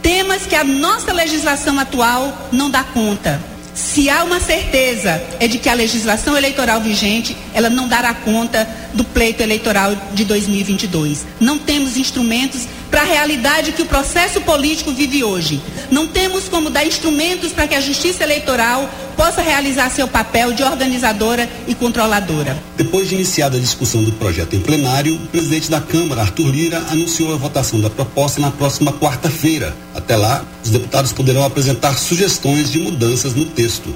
[0.04, 3.42] Temas que a nossa legislação atual não dá conta.
[3.74, 8.68] Se há uma certeza é de que a legislação eleitoral vigente, ela não dará conta
[8.94, 11.26] do pleito eleitoral de 2022.
[11.40, 15.60] Não temos instrumentos para a realidade que o processo político vive hoje.
[15.90, 20.62] Não temos como dar instrumentos para que a justiça eleitoral possa realizar seu papel de
[20.62, 22.56] organizadora e controladora.
[22.78, 26.84] Depois de iniciada a discussão do projeto em plenário, o presidente da Câmara, Arthur Lira,
[26.92, 29.76] anunciou a votação da proposta na próxima quarta-feira.
[29.96, 33.92] Até lá, os deputados poderão apresentar sugestões de mudanças no texto.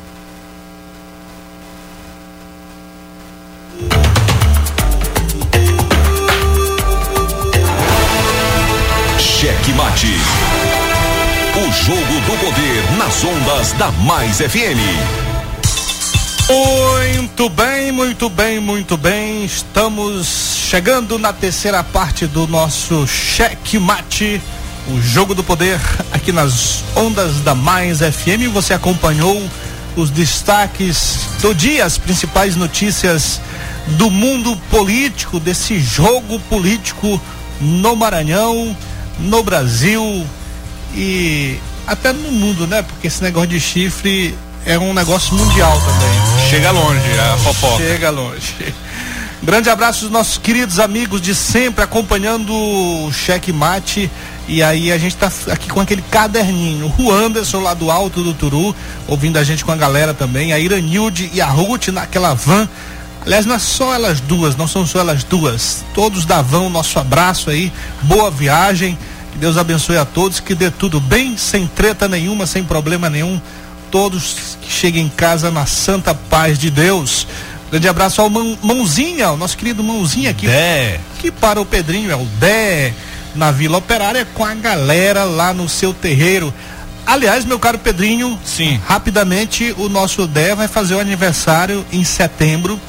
[11.88, 14.78] Jogo do poder nas ondas da Mais FM.
[16.50, 19.46] Muito bem, muito bem, muito bem.
[19.46, 20.28] Estamos
[20.70, 24.42] chegando na terceira parte do nosso cheque mate,
[24.90, 25.80] o jogo do poder
[26.12, 28.52] aqui nas ondas da Mais FM.
[28.52, 29.42] Você acompanhou
[29.96, 33.40] os destaques do dia, as principais notícias
[33.92, 37.22] do mundo político, desse jogo político
[37.62, 38.76] no Maranhão,
[39.20, 40.28] no Brasil
[40.94, 42.82] e até no mundo, né?
[42.82, 46.50] Porque esse negócio de chifre é um negócio mundial também.
[46.50, 47.78] Chega longe a fofoca.
[47.78, 48.76] Chega longe.
[49.42, 54.12] Grande abraço aos nossos queridos amigos de sempre acompanhando o Cheque Mate.
[54.48, 56.94] E aí a gente tá aqui com aquele caderninho.
[56.98, 58.76] O Anderson lá do alto do Turu,
[59.08, 60.52] ouvindo a gente com a galera também.
[60.52, 62.68] A Iranilde e a Ruth naquela van.
[63.26, 65.84] Aliás, não é só elas duas, não são só elas duas.
[65.94, 67.72] Todos da van, nosso abraço aí.
[68.04, 68.98] Boa viagem.
[69.38, 73.40] Que Deus abençoe a todos, que dê tudo bem, sem treta nenhuma, sem problema nenhum.
[73.92, 77.28] Todos que cheguem em casa na santa paz de Deus.
[77.70, 80.48] Grande abraço ao Mão, Mãozinha, o nosso querido Mãozinha aqui.
[80.48, 81.00] Dé.
[81.20, 82.96] Que para o Pedrinho é o Dé,
[83.36, 86.52] na Vila Operária, com a galera lá no seu terreiro.
[87.06, 88.82] Aliás, meu caro Pedrinho, sim.
[88.88, 92.80] Rapidamente, o nosso Dé vai fazer o aniversário em setembro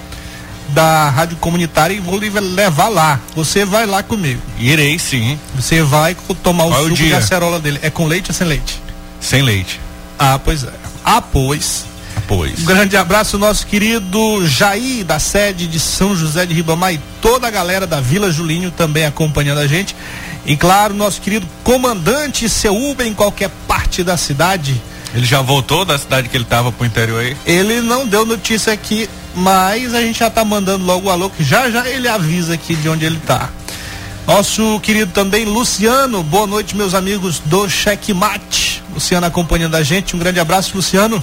[0.69, 3.21] da Rádio Comunitária e vou levar lá.
[3.35, 4.41] Você vai lá comigo.
[4.59, 5.39] Irei sim.
[5.55, 7.79] Você vai tomar o Qual é suco de acerola dele.
[7.83, 8.81] É com leite ou sem leite?
[9.21, 9.81] Sem leite.
[10.19, 10.73] Ah, pois é.
[11.05, 11.87] Ah, pois.
[12.27, 12.61] Pois.
[12.61, 17.47] Um grande abraço nosso querido Jair, da sede de São José de Ribamar e toda
[17.47, 19.97] a galera da Vila Julinho também acompanhando a gente.
[20.45, 24.81] E claro, nosso querido comandante seu Uber em qualquer parte da cidade.
[25.15, 27.37] Ele já voltou da cidade que ele tava pro interior aí?
[27.47, 31.43] Ele não deu notícia aqui, mas a gente já tá mandando logo o alô, que
[31.43, 33.51] já já ele avisa aqui de onde ele tá.
[34.27, 38.83] Nosso querido também Luciano, boa noite, meus amigos do Checkmate.
[38.93, 41.23] Luciano acompanhando a gente, um grande abraço, Luciano.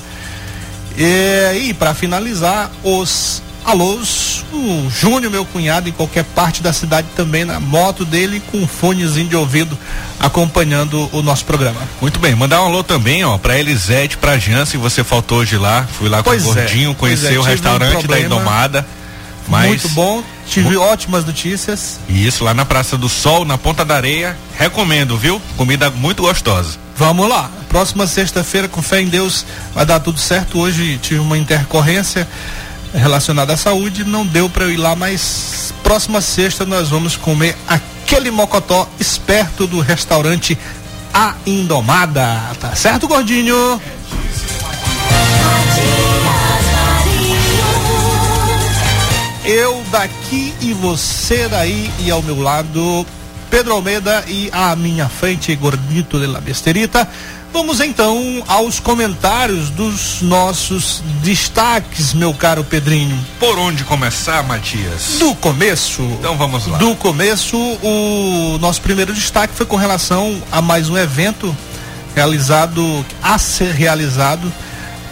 [0.97, 7.07] E, e para finalizar, os alôs, o Júnior, meu cunhado, em qualquer parte da cidade
[7.15, 9.77] também, na moto dele, com um fonezinho de ouvido,
[10.19, 11.79] acompanhando o nosso programa.
[12.01, 15.57] Muito bem, mandar um alô também, ó, pra Elisete, pra Jean, se você faltou hoje
[15.57, 18.19] lá, fui lá com é, o Gordinho, pois é, conhecer o tive um restaurante da.
[18.19, 18.85] Indomada.
[19.47, 21.99] Mas Muito bom, tive ótimas notícias.
[22.09, 25.39] Isso, lá na Praça do Sol, na Ponta da Areia, recomendo, viu?
[25.55, 26.79] Comida muito gostosa.
[26.97, 27.51] Vamos lá.
[27.69, 30.59] Próxima sexta-feira, com fé em Deus, vai dar tudo certo.
[30.59, 32.27] Hoje tive uma intercorrência
[32.93, 37.55] relacionada à saúde, não deu para eu ir lá, mas próxima sexta nós vamos comer
[37.67, 40.57] aquele mocotó esperto do restaurante
[41.13, 42.41] A Indomada.
[42.59, 43.79] Tá certo, gordinho?
[49.45, 53.05] Eu daqui e você daí e ao meu lado
[53.49, 57.07] Pedro Almeida e à minha frente Gordito de la Besterita.
[57.55, 63.17] Vamos então aos comentários dos nossos destaques, meu caro Pedrinho.
[63.39, 65.19] Por onde começar, Matias?
[65.19, 66.01] Do começo.
[66.19, 66.77] Então vamos lá.
[66.77, 71.55] Do começo, o nosso primeiro destaque foi com relação a mais um evento
[72.13, 74.51] realizado, a ser realizado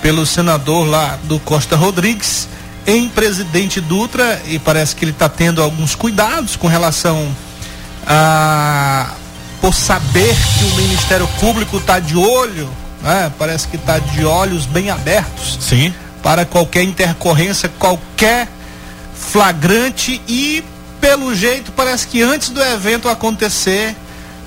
[0.01, 2.49] pelo senador lá do Costa Rodrigues
[2.85, 7.33] em Presidente Dutra e parece que ele está tendo alguns cuidados com relação
[8.05, 9.13] a
[9.63, 12.69] por saber que o Ministério Público está de olho,
[13.01, 13.31] né?
[13.39, 15.57] Parece que está de olhos bem abertos.
[15.61, 15.93] Sim.
[16.21, 18.49] Para qualquer intercorrência, qualquer
[19.15, 20.61] flagrante e
[20.99, 23.95] pelo jeito parece que antes do evento acontecer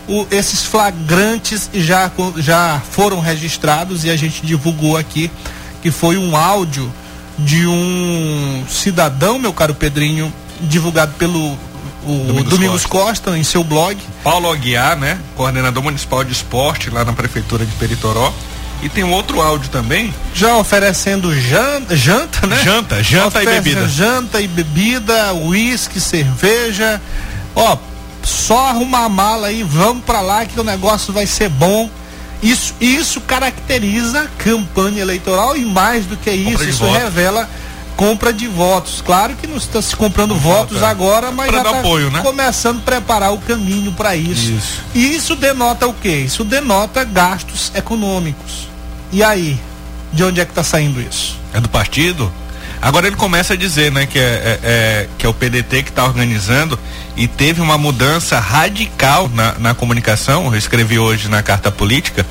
[0.06, 5.30] o- esses flagrantes já, já foram registrados e a gente divulgou aqui
[5.80, 6.92] que foi um áudio
[7.38, 11.56] de um cidadão, meu caro Pedrinho, divulgado pelo
[12.06, 13.36] o Domingos Domingos, Costa.
[13.36, 13.96] em seu blog.
[14.22, 15.18] Paulo Aguiar, né?
[15.36, 18.32] Coordenador Municipal de Esporte lá na Prefeitura de Peritoró.
[18.82, 20.14] E tem um outro áudio também.
[20.34, 22.62] Já oferecendo janta, janta né?
[22.62, 23.88] Janta, janta e Oferece bebida.
[23.88, 27.00] Janta e bebida, uísque, cerveja.
[27.54, 27.76] Ó,
[28.22, 31.88] só arrumar a mala aí, vamos pra lá que o negócio vai ser bom.
[32.42, 36.98] Isso, isso caracteriza a campanha eleitoral e mais do que isso, isso voto.
[36.98, 37.48] revela
[37.96, 39.00] compra de votos.
[39.04, 40.86] Claro que não está se comprando votos é.
[40.86, 42.20] agora, mas Pra já tá apoio, né?
[42.20, 44.52] começando a preparar o caminho para isso.
[44.52, 44.82] Isso.
[44.94, 46.18] E isso denota o quê?
[46.18, 48.68] Isso denota gastos econômicos.
[49.12, 49.58] E aí,
[50.12, 51.38] de onde é que está saindo isso?
[51.52, 52.30] É do partido?
[52.82, 55.88] Agora ele começa a dizer, né, que é, é- é- que é o PDT que
[55.88, 56.78] está organizando
[57.16, 60.46] e teve uma mudança radical na, na comunicação.
[60.52, 62.26] Eu escrevi hoje na carta política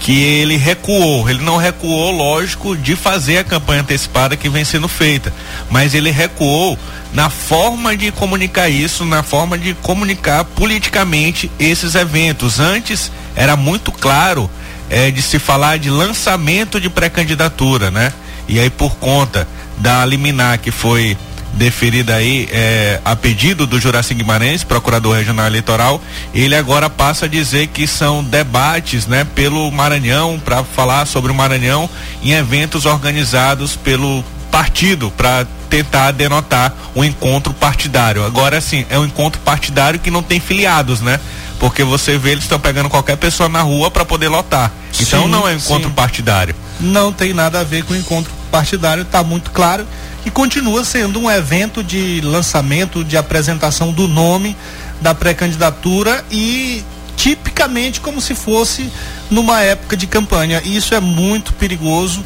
[0.00, 1.28] que ele recuou.
[1.28, 5.32] Ele não recuou, lógico, de fazer a campanha antecipada que vem sendo feita,
[5.70, 6.78] mas ele recuou
[7.12, 12.58] na forma de comunicar isso, na forma de comunicar politicamente esses eventos.
[12.58, 14.50] Antes era muito claro
[14.88, 18.12] é, de se falar de lançamento de pré-candidatura, né?
[18.48, 19.46] E aí por conta
[19.78, 21.16] da liminar que foi
[21.54, 26.00] deferida aí é, a pedido do Juraci Guimarães, procurador regional eleitoral,
[26.34, 31.34] ele agora passa a dizer que são debates, né, pelo Maranhão para falar sobre o
[31.34, 31.88] Maranhão
[32.22, 38.24] em eventos organizados pelo partido para tentar denotar um encontro partidário.
[38.24, 41.20] Agora sim, é um encontro partidário que não tem filiados, né?
[41.58, 44.72] Porque você vê eles estão pegando qualquer pessoa na rua para poder lotar.
[44.98, 45.94] Então Sim, não é um encontro sim.
[45.94, 46.54] partidário.
[46.80, 49.86] Não tem nada a ver com o encontro partidário, está muito claro.
[50.24, 54.56] E continua sendo um evento de lançamento, de apresentação do nome
[55.00, 56.84] da pré-candidatura e
[57.16, 58.90] tipicamente como se fosse
[59.30, 60.60] numa época de campanha.
[60.64, 62.24] Isso é muito perigoso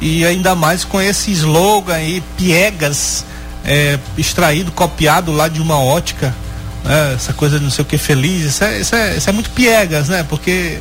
[0.00, 3.24] e ainda mais com esse slogan aí, piegas,
[3.64, 6.34] é, extraído, copiado lá de uma ótica,
[6.84, 7.14] né?
[7.14, 9.50] essa coisa de não sei o que feliz, isso é, isso é, isso é muito
[9.50, 10.24] piegas, né?
[10.28, 10.78] Porque.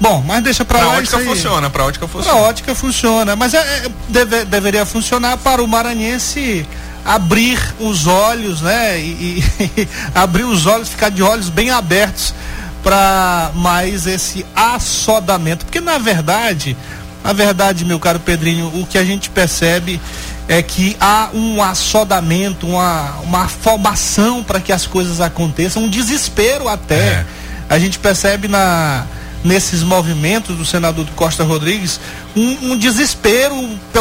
[0.00, 0.94] Bom, mas deixa pra, Pra lá.
[0.98, 2.38] ótica funciona, pra ótica Pra funciona.
[2.40, 6.66] ótica funciona, mas é, é, deve- deveria funcionar para o maranhense
[7.04, 8.98] abrir os olhos, né?
[9.00, 12.34] E, e abrir os olhos, ficar de olhos bem abertos
[12.82, 16.76] para mais esse assodamento, porque na verdade,
[17.24, 20.00] na verdade, meu caro Pedrinho, o que a gente percebe
[20.48, 26.68] é que há um assodamento, uma, uma afobação para que as coisas aconteçam, um desespero
[26.68, 27.24] até.
[27.68, 29.04] A gente percebe na
[29.46, 32.00] nesses movimentos do senador Costa Rodrigues
[32.34, 33.54] um, um desespero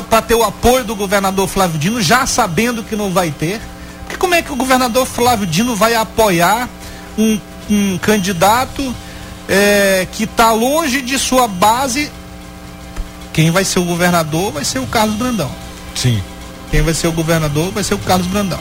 [0.09, 3.61] para ter o apoio do governador Flávio Dino, já sabendo que não vai ter.
[4.03, 6.67] Porque como é que o governador Flávio Dino vai apoiar
[7.17, 7.39] um,
[7.69, 8.93] um candidato
[9.47, 12.11] eh, que está longe de sua base?
[13.31, 15.51] Quem vai ser o governador vai ser o Carlos Brandão.
[15.93, 16.21] Sim.
[16.71, 18.59] Quem vai ser o governador vai ser o Carlos Brandão.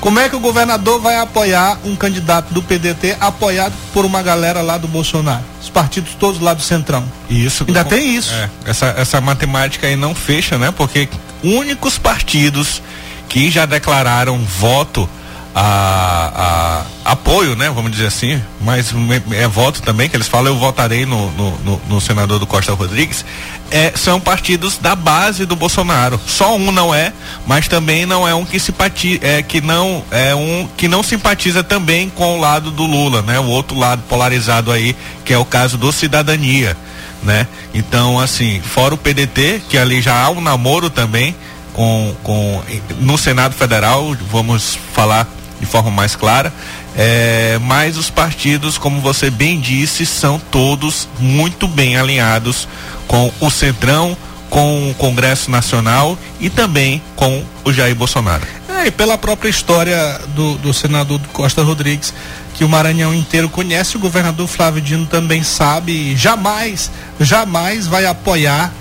[0.00, 4.62] Como é que o governador vai apoiar um candidato do PDT apoiado por uma galera
[4.62, 5.44] lá do Bolsonaro?
[5.62, 7.04] Os partidos todos lá do Centrão.
[7.28, 7.64] Isso.
[7.68, 8.32] Ainda tem isso.
[8.32, 10.70] É, essa, essa matemática aí não fecha, né?
[10.70, 11.06] Porque
[11.44, 12.82] únicos partidos
[13.28, 15.08] que já declararam voto
[15.54, 17.70] a, a apoio, né?
[17.70, 18.92] Vamos dizer assim, mas
[19.32, 22.72] é voto também, que eles falam, eu votarei no, no, no- no senador do Costa
[22.72, 23.24] Rodrigues,
[23.70, 26.20] é, são partidos da base do Bolsonaro.
[26.26, 27.12] Só um não é,
[27.46, 31.62] mas também não é um que simpatiza, é, que não é um que não simpatiza
[31.64, 33.38] também com o lado do Lula, né?
[33.40, 34.94] O outro lado polarizado aí,
[35.24, 36.76] que é o caso do Cidadania,
[37.22, 37.46] né?
[37.74, 41.34] Então, assim, fora o PDT, que ali já há um namoro também
[41.72, 42.62] com, com
[43.00, 45.26] no Senado Federal, vamos falar
[45.60, 46.52] de forma mais clara,
[46.96, 52.66] é, mas os partidos, como você bem disse, são todos muito bem alinhados
[53.06, 54.16] com o Centrão,
[54.48, 58.46] com o Congresso Nacional e também com o Jair Bolsonaro.
[58.68, 62.12] É, e pela própria história do, do senador Costa Rodrigues,
[62.54, 66.90] que o Maranhão inteiro conhece, o governador Flávio Dino também sabe e jamais,
[67.20, 68.72] jamais vai apoiar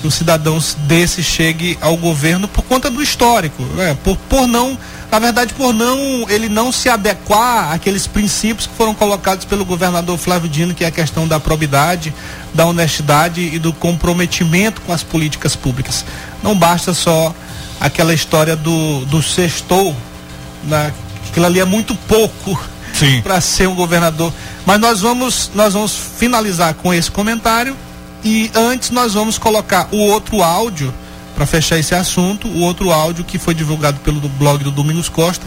[0.00, 3.96] que um cidadão desse chegue ao governo por conta do histórico, né?
[4.02, 4.78] por, por não,
[5.10, 10.18] na verdade, por não ele não se adequar àqueles princípios que foram colocados pelo governador
[10.18, 12.14] Flávio Dino, que é a questão da probidade,
[12.54, 16.04] da honestidade e do comprometimento com as políticas públicas.
[16.42, 17.34] Não basta só
[17.80, 19.94] aquela história do, do sextou,
[20.64, 20.90] na,
[21.28, 22.58] aquilo ali é muito pouco
[23.22, 24.32] para ser um governador.
[24.64, 27.76] Mas nós vamos, nós vamos finalizar com esse comentário
[28.24, 30.92] e antes nós vamos colocar o outro áudio
[31.34, 35.46] para fechar esse assunto, o outro áudio que foi divulgado pelo blog do Domingos Costa.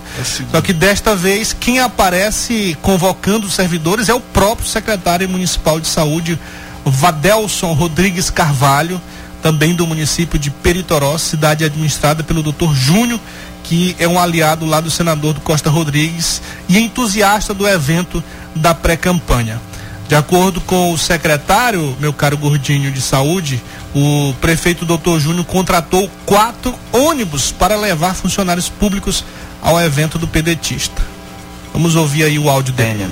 [0.52, 5.88] Só que desta vez quem aparece convocando os servidores é o próprio secretário municipal de
[5.88, 6.40] saúde,
[6.84, 9.00] Vadelson Rodrigues Carvalho,
[9.42, 12.74] também do município de Peritoró, cidade administrada pelo Dr.
[12.74, 13.20] Júnior,
[13.64, 18.24] que é um aliado lá do senador do Costa Rodrigues e entusiasta do evento
[18.56, 19.62] da pré-campanha.
[20.08, 23.62] De acordo com o secretário, meu caro gordinho de saúde,
[23.95, 25.18] o prefeito Dr.
[25.20, 29.24] Júnior contratou quatro ônibus para levar funcionários públicos
[29.62, 31.01] ao evento do pedetista.
[31.72, 33.10] Vamos ouvir aí o áudio dele.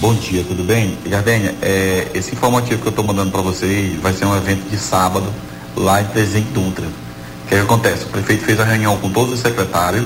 [0.00, 0.96] Bom dia, tudo bem?
[1.06, 4.78] Gardênia, é, esse informativo que eu estou mandando para vocês vai ser um evento de
[4.78, 5.26] sábado
[5.76, 6.86] lá em Presidente Dutra.
[6.86, 8.04] O que, é que acontece?
[8.04, 10.04] O prefeito fez a reunião com todos os secretários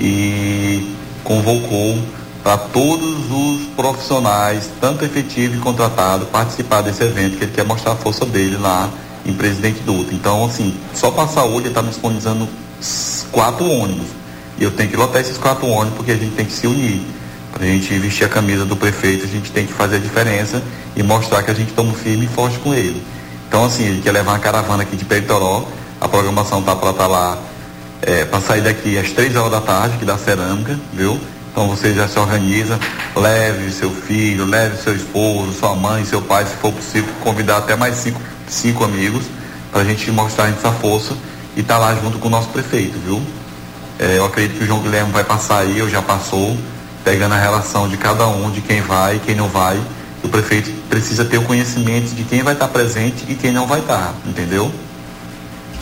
[0.00, 1.98] e convocou
[2.46, 7.94] para todos os profissionais, tanto efetivo e contratado, participar desse evento, que ele quer mostrar
[7.94, 8.88] a força dele lá
[9.24, 10.14] em Presidente Dutra.
[10.14, 12.48] Então, assim, só a saúde ele está disponibilizando
[13.32, 14.06] quatro ônibus.
[14.60, 17.00] E eu tenho que lotar esses quatro ônibus porque a gente tem que se unir.
[17.52, 20.62] Para a gente vestir a camisa do prefeito, a gente tem que fazer a diferença
[20.94, 23.02] e mostrar que a gente toma firme e forte com ele.
[23.48, 25.66] Então, assim, ele quer levar uma caravana aqui de Peritoró,
[26.00, 27.38] a programação tá para estar tá lá,
[28.02, 31.20] é, para sair daqui às três horas da tarde, que dá cerâmica, viu?
[31.56, 32.78] Então você já se organiza,
[33.16, 37.74] leve seu filho, leve seu esposo, sua mãe, seu pai, se for possível, convidar até
[37.74, 39.24] mais cinco, cinco amigos,
[39.72, 41.16] para a gente mostrar essa força
[41.56, 43.22] e estar tá lá junto com o nosso prefeito, viu?
[43.98, 46.54] É, eu acredito que o João Guilherme vai passar aí, ou já passou,
[47.02, 49.80] pegando a relação de cada um, de quem vai e quem não vai.
[50.22, 53.80] O prefeito precisa ter o conhecimento de quem vai estar presente e quem não vai
[53.80, 54.70] estar, entendeu?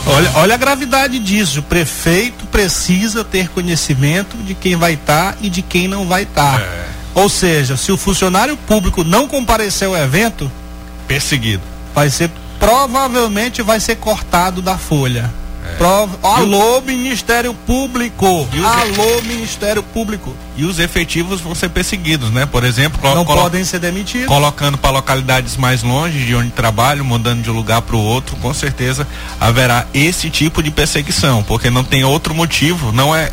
[0.06, 1.60] Olha, olha a gravidade disso.
[1.60, 6.60] O prefeito precisa ter conhecimento de quem vai estar e de quem não vai estar.
[6.60, 6.84] É.
[7.14, 10.50] Ou seja, se o funcionário público não comparecer ao evento,
[11.06, 11.62] perseguido.
[11.94, 15.30] Vai ser provavelmente vai ser cortado da folha.
[15.64, 15.76] É.
[15.76, 16.18] Prova...
[16.22, 18.42] Alô, Ministério Público!
[18.42, 18.64] Os...
[18.64, 20.34] Alô, Ministério Público!
[20.56, 22.46] E os efetivos vão ser perseguidos, né?
[22.46, 23.42] Por exemplo, não colo...
[23.42, 24.26] podem ser demitidos.
[24.26, 28.36] Colocando para localidades mais longe de onde trabalham, mudando de um lugar para o outro,
[28.36, 29.06] com certeza
[29.40, 33.30] haverá esse tipo de perseguição, porque não tem outro motivo, não é.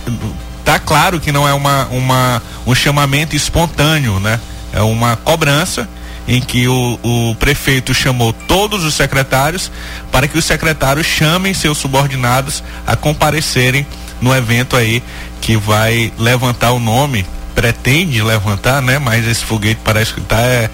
[0.63, 4.39] Tá claro que não é uma, uma, um chamamento espontâneo, né?
[4.73, 5.87] É uma cobrança
[6.31, 9.69] em que o, o prefeito chamou todos os secretários
[10.13, 13.85] para que os secretários chamem seus subordinados a comparecerem
[14.21, 15.03] no evento aí
[15.41, 18.97] que vai levantar o nome, pretende levantar, né?
[18.97, 20.69] Mas esse foguete parece que está é,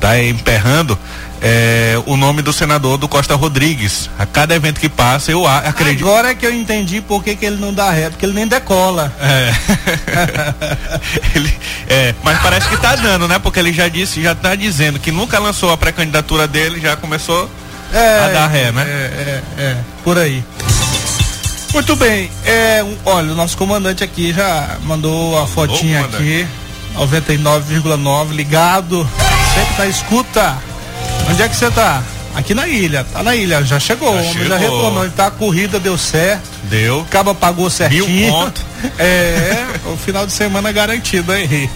[0.00, 0.98] tá emperrando
[1.40, 4.10] é, o nome do senador do Costa Rodrigues.
[4.18, 6.04] A cada evento que passa, eu acredito.
[6.04, 8.46] Agora é que eu entendi por que, que ele não dá ré, porque ele nem
[8.46, 9.12] decola.
[9.20, 9.52] É.
[11.34, 11.52] ele,
[11.88, 12.14] é.
[12.22, 13.38] Mas parece que tá dando, né?
[13.38, 17.50] Porque ele já disse, já tá dizendo que nunca lançou a pré-candidatura dele, já começou
[17.92, 18.82] é, a dar ré, né?
[18.86, 20.42] É, é, é, por aí.
[21.72, 26.46] Muito bem, é, olha, o nosso comandante aqui já mandou a fotinha aqui,
[26.96, 29.06] 99,9 ligado,
[29.54, 30.56] sempre na escuta.
[31.28, 32.02] Onde é que você tá?
[32.34, 34.48] Aqui na ilha, tá na ilha, já chegou, já, chegou.
[34.48, 36.46] já retornou, ele tá a corrida, deu certo.
[36.64, 37.00] Deu.
[37.00, 38.06] Acaba pagou certinho.
[38.08, 38.52] Mil.
[38.98, 41.68] É, o final de semana garantido aí.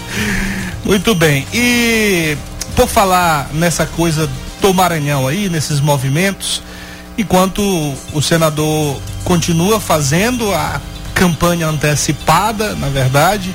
[0.84, 1.46] Muito bem.
[1.52, 2.36] E
[2.76, 4.28] por falar nessa coisa
[4.60, 6.62] do Maranhão aí, nesses movimentos,
[7.16, 7.62] enquanto
[8.12, 10.80] o senador continua fazendo a
[11.14, 13.54] campanha antecipada, na verdade,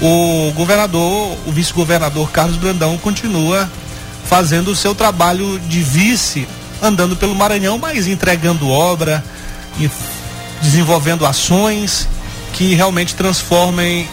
[0.00, 3.70] o governador, o vice-governador Carlos Brandão continua
[4.24, 6.48] fazendo o seu trabalho de vice,
[6.82, 9.22] andando pelo Maranhão, mas entregando obra,
[10.60, 12.08] desenvolvendo ações
[12.52, 14.08] que realmente transformem,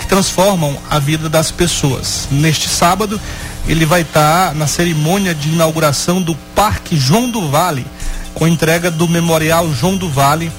[0.00, 2.28] que transformam a vida das pessoas.
[2.30, 3.20] Neste sábado,
[3.66, 7.86] ele vai estar na cerimônia de inauguração do Parque João do Vale,
[8.34, 10.50] com entrega do Memorial João do Vale,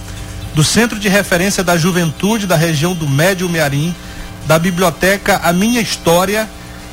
[0.56, 3.94] do Centro de Referência da Juventude da região do Médio Mearim,
[4.48, 6.50] da Biblioteca A Minha História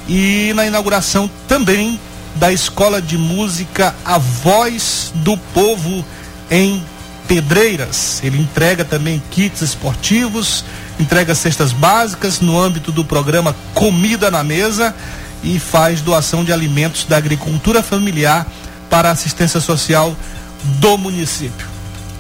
[0.09, 1.99] e na inauguração também
[2.37, 6.05] da Escola de Música A Voz do Povo
[6.51, 6.83] em
[7.29, 8.21] Pedreiras.
[8.23, 10.65] Ele entrega também kits esportivos,
[10.99, 14.95] entrega cestas básicas no âmbito do programa Comida na Mesa
[15.43, 18.47] e faz doação de alimentos da agricultura familiar
[18.89, 20.15] para a assistência social
[20.63, 21.67] do município.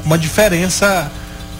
[0.04, 1.10] Uma diferença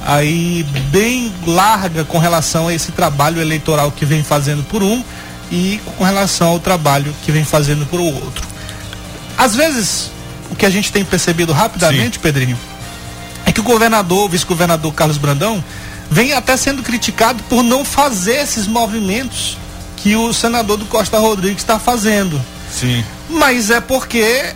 [0.04, 5.02] aí bem larga com relação a esse trabalho eleitoral que vem fazendo por um
[5.53, 8.48] e com relação ao trabalho que vem fazendo por outro.
[9.36, 10.11] Às vezes,
[10.50, 12.20] o que a gente tem percebido rapidamente, Sim.
[12.20, 12.59] Pedrinho,
[13.44, 15.62] é que o governador, o vice-governador Carlos Brandão,
[16.11, 19.59] vem até sendo criticado por não fazer esses movimentos
[19.98, 22.40] que o senador do Costa Rodrigues está fazendo.
[22.72, 23.05] Sim.
[23.28, 24.55] Mas é porque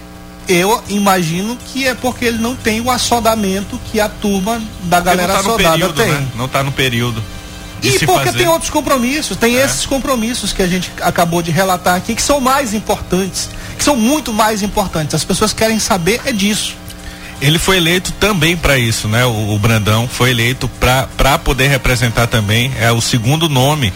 [0.49, 5.35] eu imagino que é porque ele não tem o assodamento que a turma da galera
[5.35, 6.11] tá assodada período, tem.
[6.11, 6.27] Né?
[6.35, 7.23] Não está no período.
[7.89, 8.39] E porque fazer.
[8.39, 9.65] tem outros compromissos, tem é.
[9.65, 13.97] esses compromissos que a gente acabou de relatar aqui, que são mais importantes, que são
[13.97, 15.15] muito mais importantes.
[15.15, 16.75] As pessoas querem saber é disso.
[17.41, 19.25] Ele foi eleito também para isso, né?
[19.27, 23.93] O, o, Brandão foi eleito para poder representar também, é o segundo nome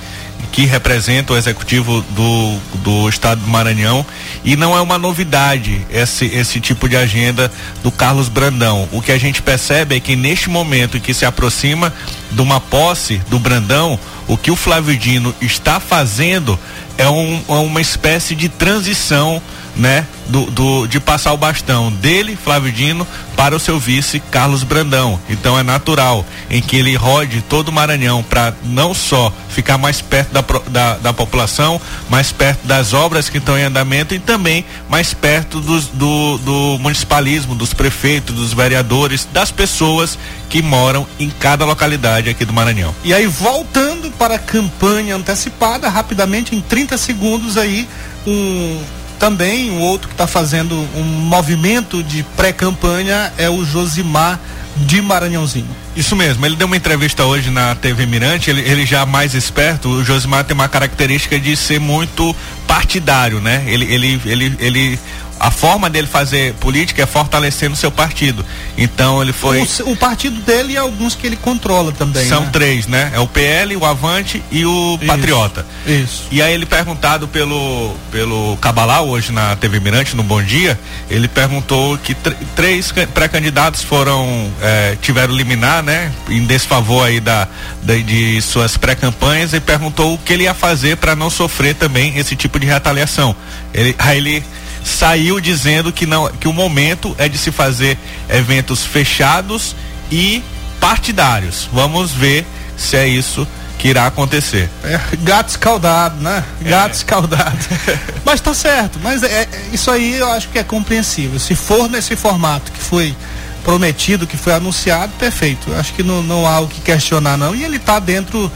[0.52, 4.04] que representa o executivo do, do estado do Maranhão
[4.44, 7.50] e não é uma novidade esse, esse tipo de agenda
[7.82, 8.88] do Carlos Brandão.
[8.92, 11.92] O que a gente percebe é que neste momento em que se aproxima
[12.30, 16.58] de uma posse do Brandão, o que o Flávio Dino está fazendo
[16.96, 19.40] é, um, é uma espécie de transição
[19.80, 24.62] né, do, do, de passar o bastão dele, Flávio Dino, para o seu vice, Carlos
[24.62, 25.18] Brandão.
[25.28, 30.02] Então é natural em que ele rode todo o Maranhão para não só ficar mais
[30.02, 34.66] perto da, da, da, população, mais perto das obras que estão em andamento e também
[34.88, 40.18] mais perto dos, do, do municipalismo, dos prefeitos, dos vereadores, das pessoas
[40.50, 42.94] que moram em cada localidade aqui do Maranhão.
[43.02, 47.88] E aí, voltando para a campanha antecipada, rapidamente, em 30 segundos aí,
[48.26, 48.78] um
[49.20, 54.40] também um outro que está fazendo um movimento de pré-campanha é o Josimar
[54.78, 55.68] de Maranhãozinho.
[55.94, 59.90] Isso mesmo, ele deu uma entrevista hoje na TV Mirante, ele, ele já mais esperto,
[59.90, 62.34] o Josimar tem uma característica de ser muito
[62.70, 63.64] partidário, né?
[63.66, 64.98] Ele, ele, ele, ele
[65.40, 68.44] a forma dele fazer política é fortalecendo seu partido.
[68.76, 69.62] Então ele foi.
[69.62, 72.28] O, o partido dele e alguns que ele controla também.
[72.28, 72.50] São né?
[72.52, 73.10] três, né?
[73.14, 75.06] É o PL, o Avante e o Isso.
[75.06, 75.66] Patriota.
[75.86, 76.24] Isso.
[76.30, 81.26] E aí ele perguntado pelo pelo Cabalá hoje na TV Mirante no Bom Dia, ele
[81.26, 82.14] perguntou que
[82.54, 86.12] três pré-candidatos foram é, tiveram liminar, né?
[86.28, 87.48] Em desfavor aí da,
[87.82, 92.18] da de suas pré-campanhas e perguntou o que ele ia fazer para não sofrer também
[92.18, 93.34] esse tipo de retaliação.
[93.74, 94.44] Ele, aí ele
[94.84, 97.98] saiu dizendo que não que o momento é de se fazer
[98.28, 99.74] eventos fechados
[100.10, 100.42] e
[100.80, 101.68] partidários.
[101.72, 102.46] Vamos ver
[102.76, 103.46] se é isso
[103.78, 104.68] que irá acontecer.
[104.84, 106.44] É, gato escaldado, né?
[106.60, 106.96] Gato é.
[106.96, 107.58] escaldado.
[108.24, 111.38] mas tá certo, mas é, é, isso aí eu acho que é compreensível.
[111.38, 113.16] Se for nesse formato que foi
[113.64, 115.72] prometido, que foi anunciado, perfeito.
[115.74, 117.54] Acho que não, não há o que questionar não.
[117.54, 118.50] E ele está dentro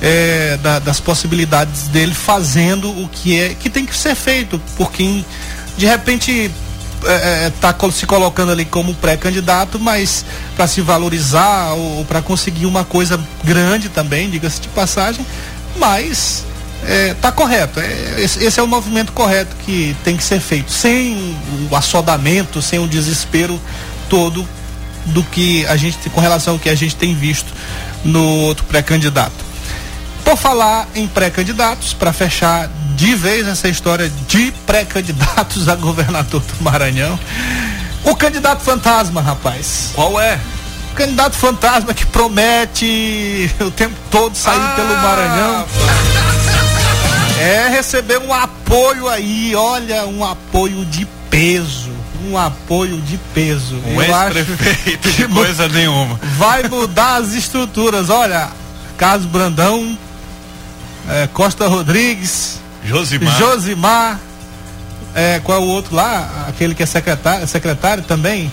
[0.00, 4.90] é, da, das possibilidades dele fazendo o que é que tem que ser feito por
[4.90, 5.24] quem
[5.76, 6.50] de repente
[7.46, 10.24] está é, é se colocando ali como pré-candidato, mas
[10.54, 15.24] para se valorizar ou, ou para conseguir uma coisa grande também, diga-se de passagem,
[15.76, 16.44] mas
[17.14, 17.80] está é, correto.
[17.80, 21.36] É, esse, esse, é o movimento correto que tem que ser feito, sem
[21.70, 23.60] o assodamento, sem o desespero
[24.08, 24.46] todo
[25.06, 27.52] do que a gente, com relação ao que a gente tem visto
[28.04, 29.49] no outro pré-candidato.
[30.30, 36.62] Por falar em pré-candidatos, para fechar de vez essa história de pré-candidatos a governador do
[36.62, 37.18] Maranhão,
[38.04, 39.90] o candidato fantasma, rapaz.
[39.92, 40.38] Qual é?
[40.92, 45.66] O candidato fantasma que promete o tempo todo sair ah, pelo Maranhão.
[47.40, 51.90] É receber um apoio aí, olha, um apoio de peso
[52.30, 53.82] um apoio de peso.
[53.84, 56.20] Um ex-prefeito de coisa nenhuma.
[56.36, 58.10] Vai mudar as estruturas.
[58.10, 58.50] Olha,
[58.96, 59.96] Carlos Brandão
[61.08, 64.20] é, Costa Rodrigues, Josimar, Josimar
[65.14, 66.46] é, qual é o outro lá?
[66.48, 68.50] Aquele que é secretário, secretário também?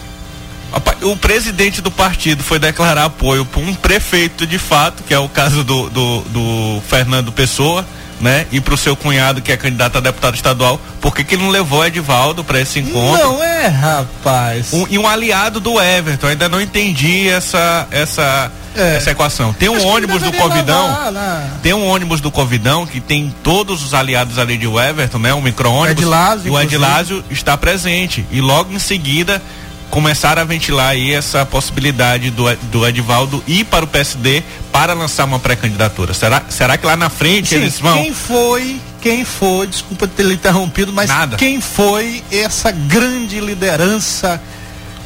[1.01, 5.29] O presidente do partido foi declarar apoio para um prefeito de fato, que é o
[5.29, 7.85] caso do, do, do Fernando Pessoa,
[8.19, 8.45] né?
[8.51, 11.43] E para o seu cunhado, que é candidato a deputado estadual, por que, que ele
[11.43, 13.23] não levou Edivaldo para esse encontro?
[13.23, 14.73] Não é, rapaz.
[14.73, 18.97] Um, e um aliado do Everton, ainda não entendi essa, essa, é.
[18.97, 19.53] essa equação.
[19.53, 21.43] Tem um Acho ônibus do Covidão, lá.
[21.61, 25.33] tem um ônibus do Covidão que tem todos os aliados ali de Everton, né?
[25.33, 26.03] Um micro-ônibus.
[26.03, 26.07] O
[26.49, 28.25] o Edilásio está presente.
[28.31, 29.41] E logo em seguida
[29.89, 35.25] começaram a ventilar aí essa possibilidade do, do Edivaldo ir para o PSD para lançar
[35.25, 36.13] uma pré-candidatura.
[36.13, 38.01] Será, será que lá na frente Sim, eles vão?
[38.01, 41.37] Quem foi, quem foi, desculpa ter interrompido, mas Nada.
[41.37, 44.41] quem foi essa grande liderança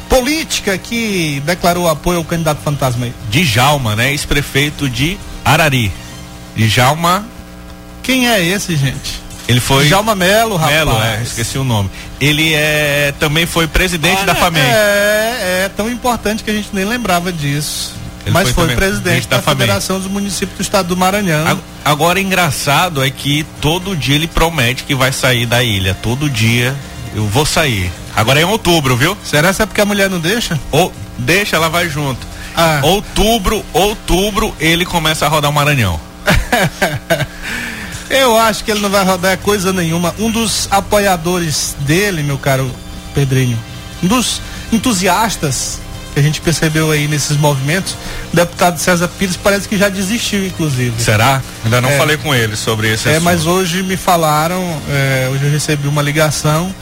[0.08, 3.14] política que declarou apoio ao candidato fantasma aí?
[3.30, 4.10] Djalma, né?
[4.10, 5.92] Ex-prefeito de Arari.
[6.56, 7.26] Djalma.
[8.02, 9.21] Quem é esse, gente?
[9.48, 9.86] Ele foi.
[9.86, 10.76] Djalma Melo, rapaz.
[10.76, 11.90] Melo, é, esqueci o nome.
[12.20, 14.62] Ele é também foi presidente Olha, da FAMEM.
[14.62, 17.94] É, é tão importante que a gente nem lembrava disso.
[18.24, 21.58] Ele Mas foi, foi presidente da, da Federação dos Municípios do Estado do Maranhão.
[21.84, 25.94] Agora, engraçado é que todo dia ele promete que vai sair da ilha.
[25.94, 26.74] Todo dia
[27.14, 27.90] eu vou sair.
[28.14, 29.16] Agora é em outubro, viu?
[29.24, 30.58] Será que é porque a mulher não deixa?
[30.70, 32.24] Ou deixa, ela vai junto.
[32.56, 32.80] Ah.
[32.82, 35.98] Outubro, outubro, ele começa a rodar o Maranhão.
[38.12, 40.14] Eu acho que ele não vai rodar coisa nenhuma.
[40.18, 42.70] Um dos apoiadores dele, meu caro
[43.14, 43.58] Pedrinho,
[44.02, 44.40] um dos
[44.70, 45.80] entusiastas
[46.12, 47.96] que a gente percebeu aí nesses movimentos,
[48.30, 51.02] o deputado César Pires parece que já desistiu, inclusive.
[51.02, 51.40] Será?
[51.64, 53.24] Ainda não é, falei com ele sobre esse É, assunto.
[53.24, 56.74] mas hoje me falaram, é, hoje eu recebi uma ligação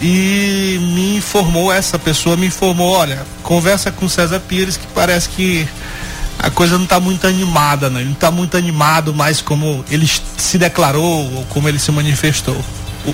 [0.00, 5.66] e me informou, essa pessoa me informou, olha, conversa com César Pires que parece que
[6.42, 8.00] a coisa não está muito animada, né?
[8.00, 12.56] Ele não está muito animado mais como ele se declarou ou como ele se manifestou.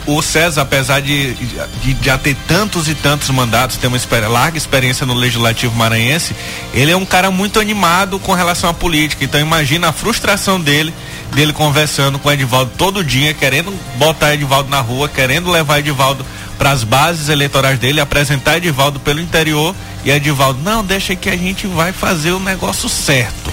[0.06, 3.98] O, o César, apesar de, de já ter tantos e tantos mandatos, ter uma
[4.28, 6.34] larga experiência no Legislativo Maranhense,
[6.74, 9.24] ele é um cara muito animado com relação à política.
[9.24, 10.92] Então imagina a frustração dele,
[11.32, 16.24] dele conversando com o Edivaldo todo dia, querendo botar Edivaldo na rua, querendo levar Edivaldo
[16.58, 19.74] para as bases eleitorais dele, apresentar Edivaldo pelo interior
[20.06, 23.52] e Edivaldo, não, deixa que a gente vai fazer o negócio certo.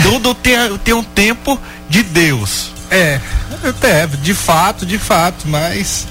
[0.00, 2.70] Tudo tem, tem um tempo de Deus.
[2.88, 3.20] É,
[3.68, 6.06] até, de fato, de fato, mas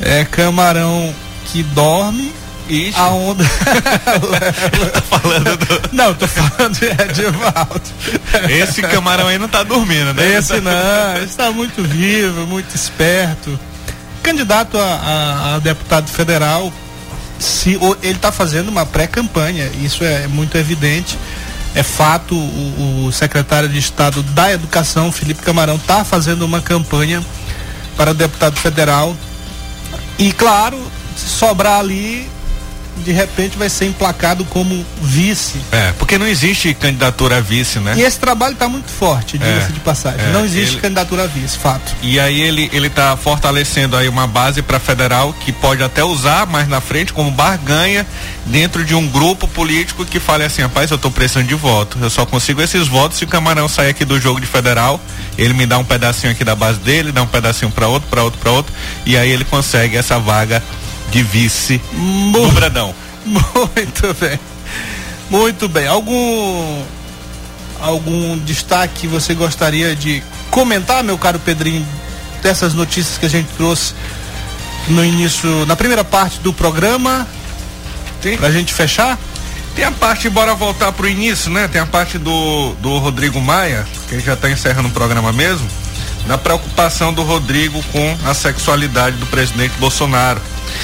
[0.00, 2.32] é camarão que dorme
[2.68, 2.98] Ixi.
[2.98, 3.44] a onda
[4.92, 5.82] tá falando do...
[5.92, 7.82] Não, tô falando de Edivaldo.
[8.50, 10.34] Esse camarão aí não tá dormindo, né?
[10.36, 13.56] Esse não, esse tá muito vivo, muito esperto.
[14.20, 16.72] Candidato a, a, a deputado federal,
[17.38, 21.18] se ele está fazendo uma pré-campanha, isso é muito evidente.
[21.74, 27.22] É fato, o, o, secretário de Estado da Educação, Felipe Camarão, está fazendo uma campanha
[27.96, 29.14] para deputado federal.
[30.18, 30.80] E claro,
[31.16, 32.30] se sobrar ali,
[33.04, 35.60] de repente vai ser emplacado como vice.
[35.70, 37.94] É, porque não existe candidatura a vice, né?
[37.96, 40.20] E esse trabalho está muito forte, diga-se É, de passagem.
[40.20, 41.94] é, não existe ele- candidatura a vice, fato.
[42.02, 46.46] E aí ele ele tá fortalecendo aí uma base para federal que pode até usar
[46.46, 48.06] mais na frente como barganha
[48.46, 51.98] dentro de um grupo político que fale assim, rapaz, eu tô precisando de voto.
[52.00, 55.00] Eu só consigo esses votos se o Camarão sair aqui do jogo de federal,
[55.38, 58.22] ele me dá um pedacinho aqui da base dele, dá um pedacinho para outro, para
[58.22, 58.72] outro, para outro,
[59.04, 60.62] e aí ele consegue essa vaga
[61.10, 61.80] de vice
[62.32, 62.94] do Bradão.
[63.24, 64.40] Muito bem.
[65.30, 65.86] Muito bem.
[65.86, 66.84] Algum
[67.80, 71.86] algum destaque que você gostaria de comentar, meu caro Pedrinho,
[72.42, 73.94] dessas notícias que a gente trouxe
[74.88, 77.26] no início, na primeira parte do programa?
[78.22, 78.36] Sim.
[78.36, 79.18] Pra gente fechar?
[79.74, 81.68] Tem a parte, bora voltar pro início, né?
[81.68, 85.68] Tem a parte do, do Rodrigo Maia, que já está encerrando o programa mesmo,
[86.26, 90.40] da preocupação do Rodrigo com a sexualidade do presidente Bolsonaro.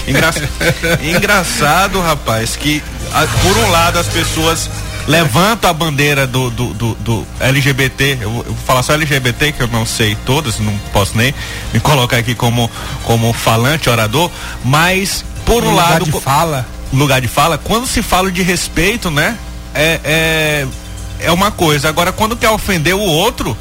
[0.06, 0.30] Engra...
[1.02, 4.68] Engraçado, rapaz, que a- por um lado as pessoas
[5.06, 9.68] levantam a bandeira do, do, do- do LGBT, eu vou, falar só LGBT, que eu
[9.68, 11.34] não sei todas, não posso nem
[11.72, 12.70] me colocar aqui como,
[13.04, 14.30] como falante, orador,
[14.64, 16.04] mas por um lugar lado.
[16.04, 16.66] de co- fala.
[16.92, 19.36] lugar de fala, quando se fala de respeito, né?
[19.74, 20.66] É, é,
[21.20, 21.88] é uma coisa.
[21.88, 23.56] Agora, quando quer ofender o outro,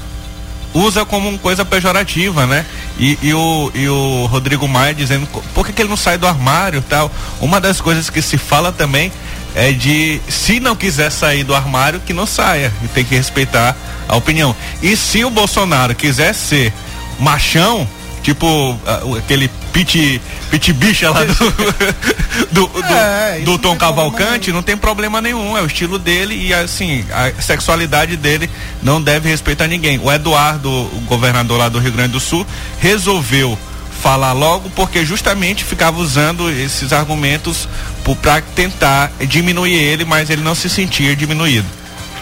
[0.73, 2.65] usa como uma coisa pejorativa, né?
[3.01, 5.25] E, e o, e o Rodrigo Maia dizendo
[5.55, 7.11] por que, que ele não sai do armário tal.
[7.41, 9.11] Uma das coisas que se fala também
[9.55, 12.71] é de se não quiser sair do armário, que não saia.
[12.83, 13.75] E tem que respeitar
[14.07, 14.55] a opinião.
[14.83, 16.71] E se o Bolsonaro quiser ser
[17.19, 17.89] machão,
[18.21, 21.33] tipo ah, aquele pit, pit bicha lá do,
[22.51, 26.35] do, do, É, do Tom tem Cavalcante, não tem problema nenhum, é o estilo dele
[26.35, 28.49] e assim, a sexualidade dele
[28.81, 29.99] não deve respeitar ninguém.
[29.99, 32.45] O Eduardo, o governador lá do Rio Grande do Sul,
[32.79, 33.57] resolveu
[34.01, 37.67] falar logo porque justamente ficava usando esses argumentos
[38.21, 41.67] para tentar diminuir ele, mas ele não se sentia diminuído.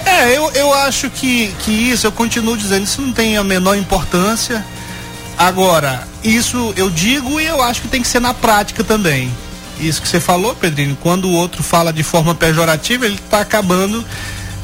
[0.06, 3.78] É, eu, eu acho que, que isso, eu continuo dizendo, isso não tem a menor
[3.78, 4.66] importância.
[5.40, 9.32] Agora, isso eu digo e eu acho que tem que ser na prática também.
[9.80, 14.04] Isso que você falou, Pedrinho, quando o outro fala de forma pejorativa, ele está acabando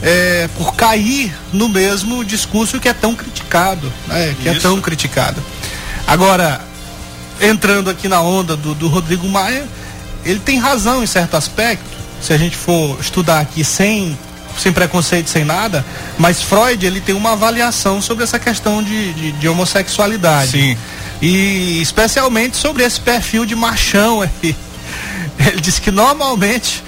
[0.01, 4.35] é, por cair no mesmo discurso que é tão criticado, né?
[4.41, 4.63] Que é Isso.
[4.63, 5.41] tão criticado.
[6.05, 6.59] Agora,
[7.39, 9.65] entrando aqui na onda do, do Rodrigo Maia,
[10.25, 11.85] ele tem razão em certo aspecto,
[12.21, 14.17] se a gente for estudar aqui sem,
[14.57, 15.85] sem preconceito, sem nada,
[16.17, 20.51] mas Freud ele tem uma avaliação sobre essa questão de, de, de homossexualidade.
[20.51, 20.77] Sim.
[21.21, 24.55] E especialmente sobre esse perfil de machão aí.
[25.39, 26.83] Ele diz que normalmente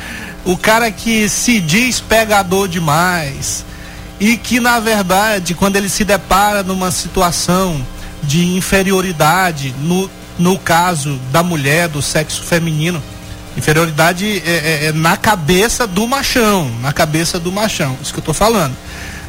[0.45, 3.65] o cara que se diz pegador demais
[4.19, 7.85] e que na verdade quando ele se depara numa situação
[8.23, 10.09] de inferioridade no,
[10.39, 13.03] no caso da mulher do sexo feminino
[13.57, 18.23] inferioridade é, é- é na cabeça do machão na cabeça do machão isso que eu
[18.23, 18.75] tô falando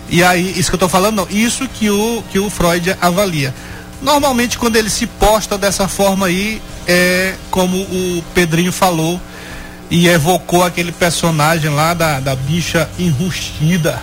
[0.09, 3.55] e aí isso que eu tô falando não isso que o que o Freud avalia
[4.03, 9.21] normalmente quando ele se posta dessa forma aí é como o Pedrinho falou
[9.91, 14.01] e evocou aquele personagem lá da, da bicha enrustida.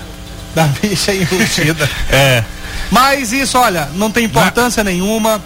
[0.56, 1.88] Da bicha enrustida.
[2.10, 2.44] É.
[2.90, 5.42] Mas isso, olha, não tem importância nenhuma.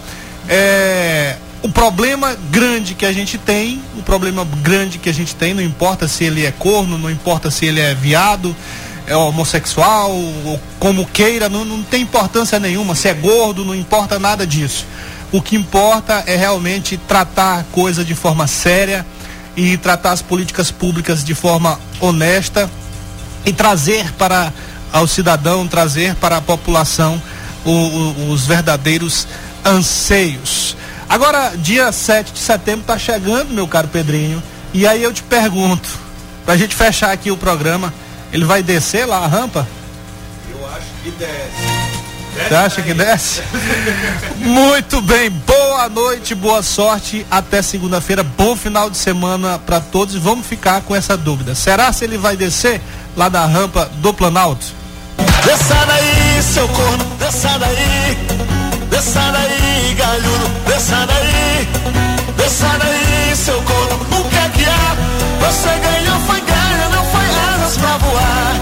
[0.48, 5.52] É, o problema grande que a gente tem, o problema grande que a gente tem,
[5.52, 8.56] não importa se ele é corno, não importa se ele é viado,
[9.06, 12.94] é homossexual, ou como queira, não, não tem importância nenhuma.
[12.94, 14.86] Se é gordo, não importa nada disso.
[15.32, 19.04] O que importa é realmente tratar a coisa de forma séria
[19.56, 22.70] e tratar as políticas públicas de forma honesta
[23.44, 24.52] e trazer para
[24.92, 27.20] ao cidadão, trazer para a população
[27.64, 29.26] o, o, os verdadeiros
[29.64, 30.76] anseios.
[31.10, 34.40] Agora, dia 7 de setembro está chegando, meu caro Pedrinho,
[34.72, 35.88] e aí eu te pergunto,
[36.44, 37.92] para a gente fechar aqui o programa,
[38.32, 39.66] ele vai descer lá a rampa?
[40.48, 42.48] Eu acho que desce.
[42.48, 43.42] Você acha que desce?
[44.38, 50.18] Muito bem, boa noite, boa sorte, até segunda-feira, bom final de semana para todos e
[50.20, 51.56] vamos ficar com essa dúvida.
[51.56, 52.80] Será se ele vai descer
[53.16, 54.64] lá da rampa do Planalto?
[55.44, 58.16] Desça daí, seu corno, desça daí,
[58.90, 61.68] Desça daí, galhudo, desça daí,
[62.36, 64.96] desça daí, seu corno, o que é que há?
[65.46, 68.59] Você ganhou, foi ganha, não foi asas pra voar.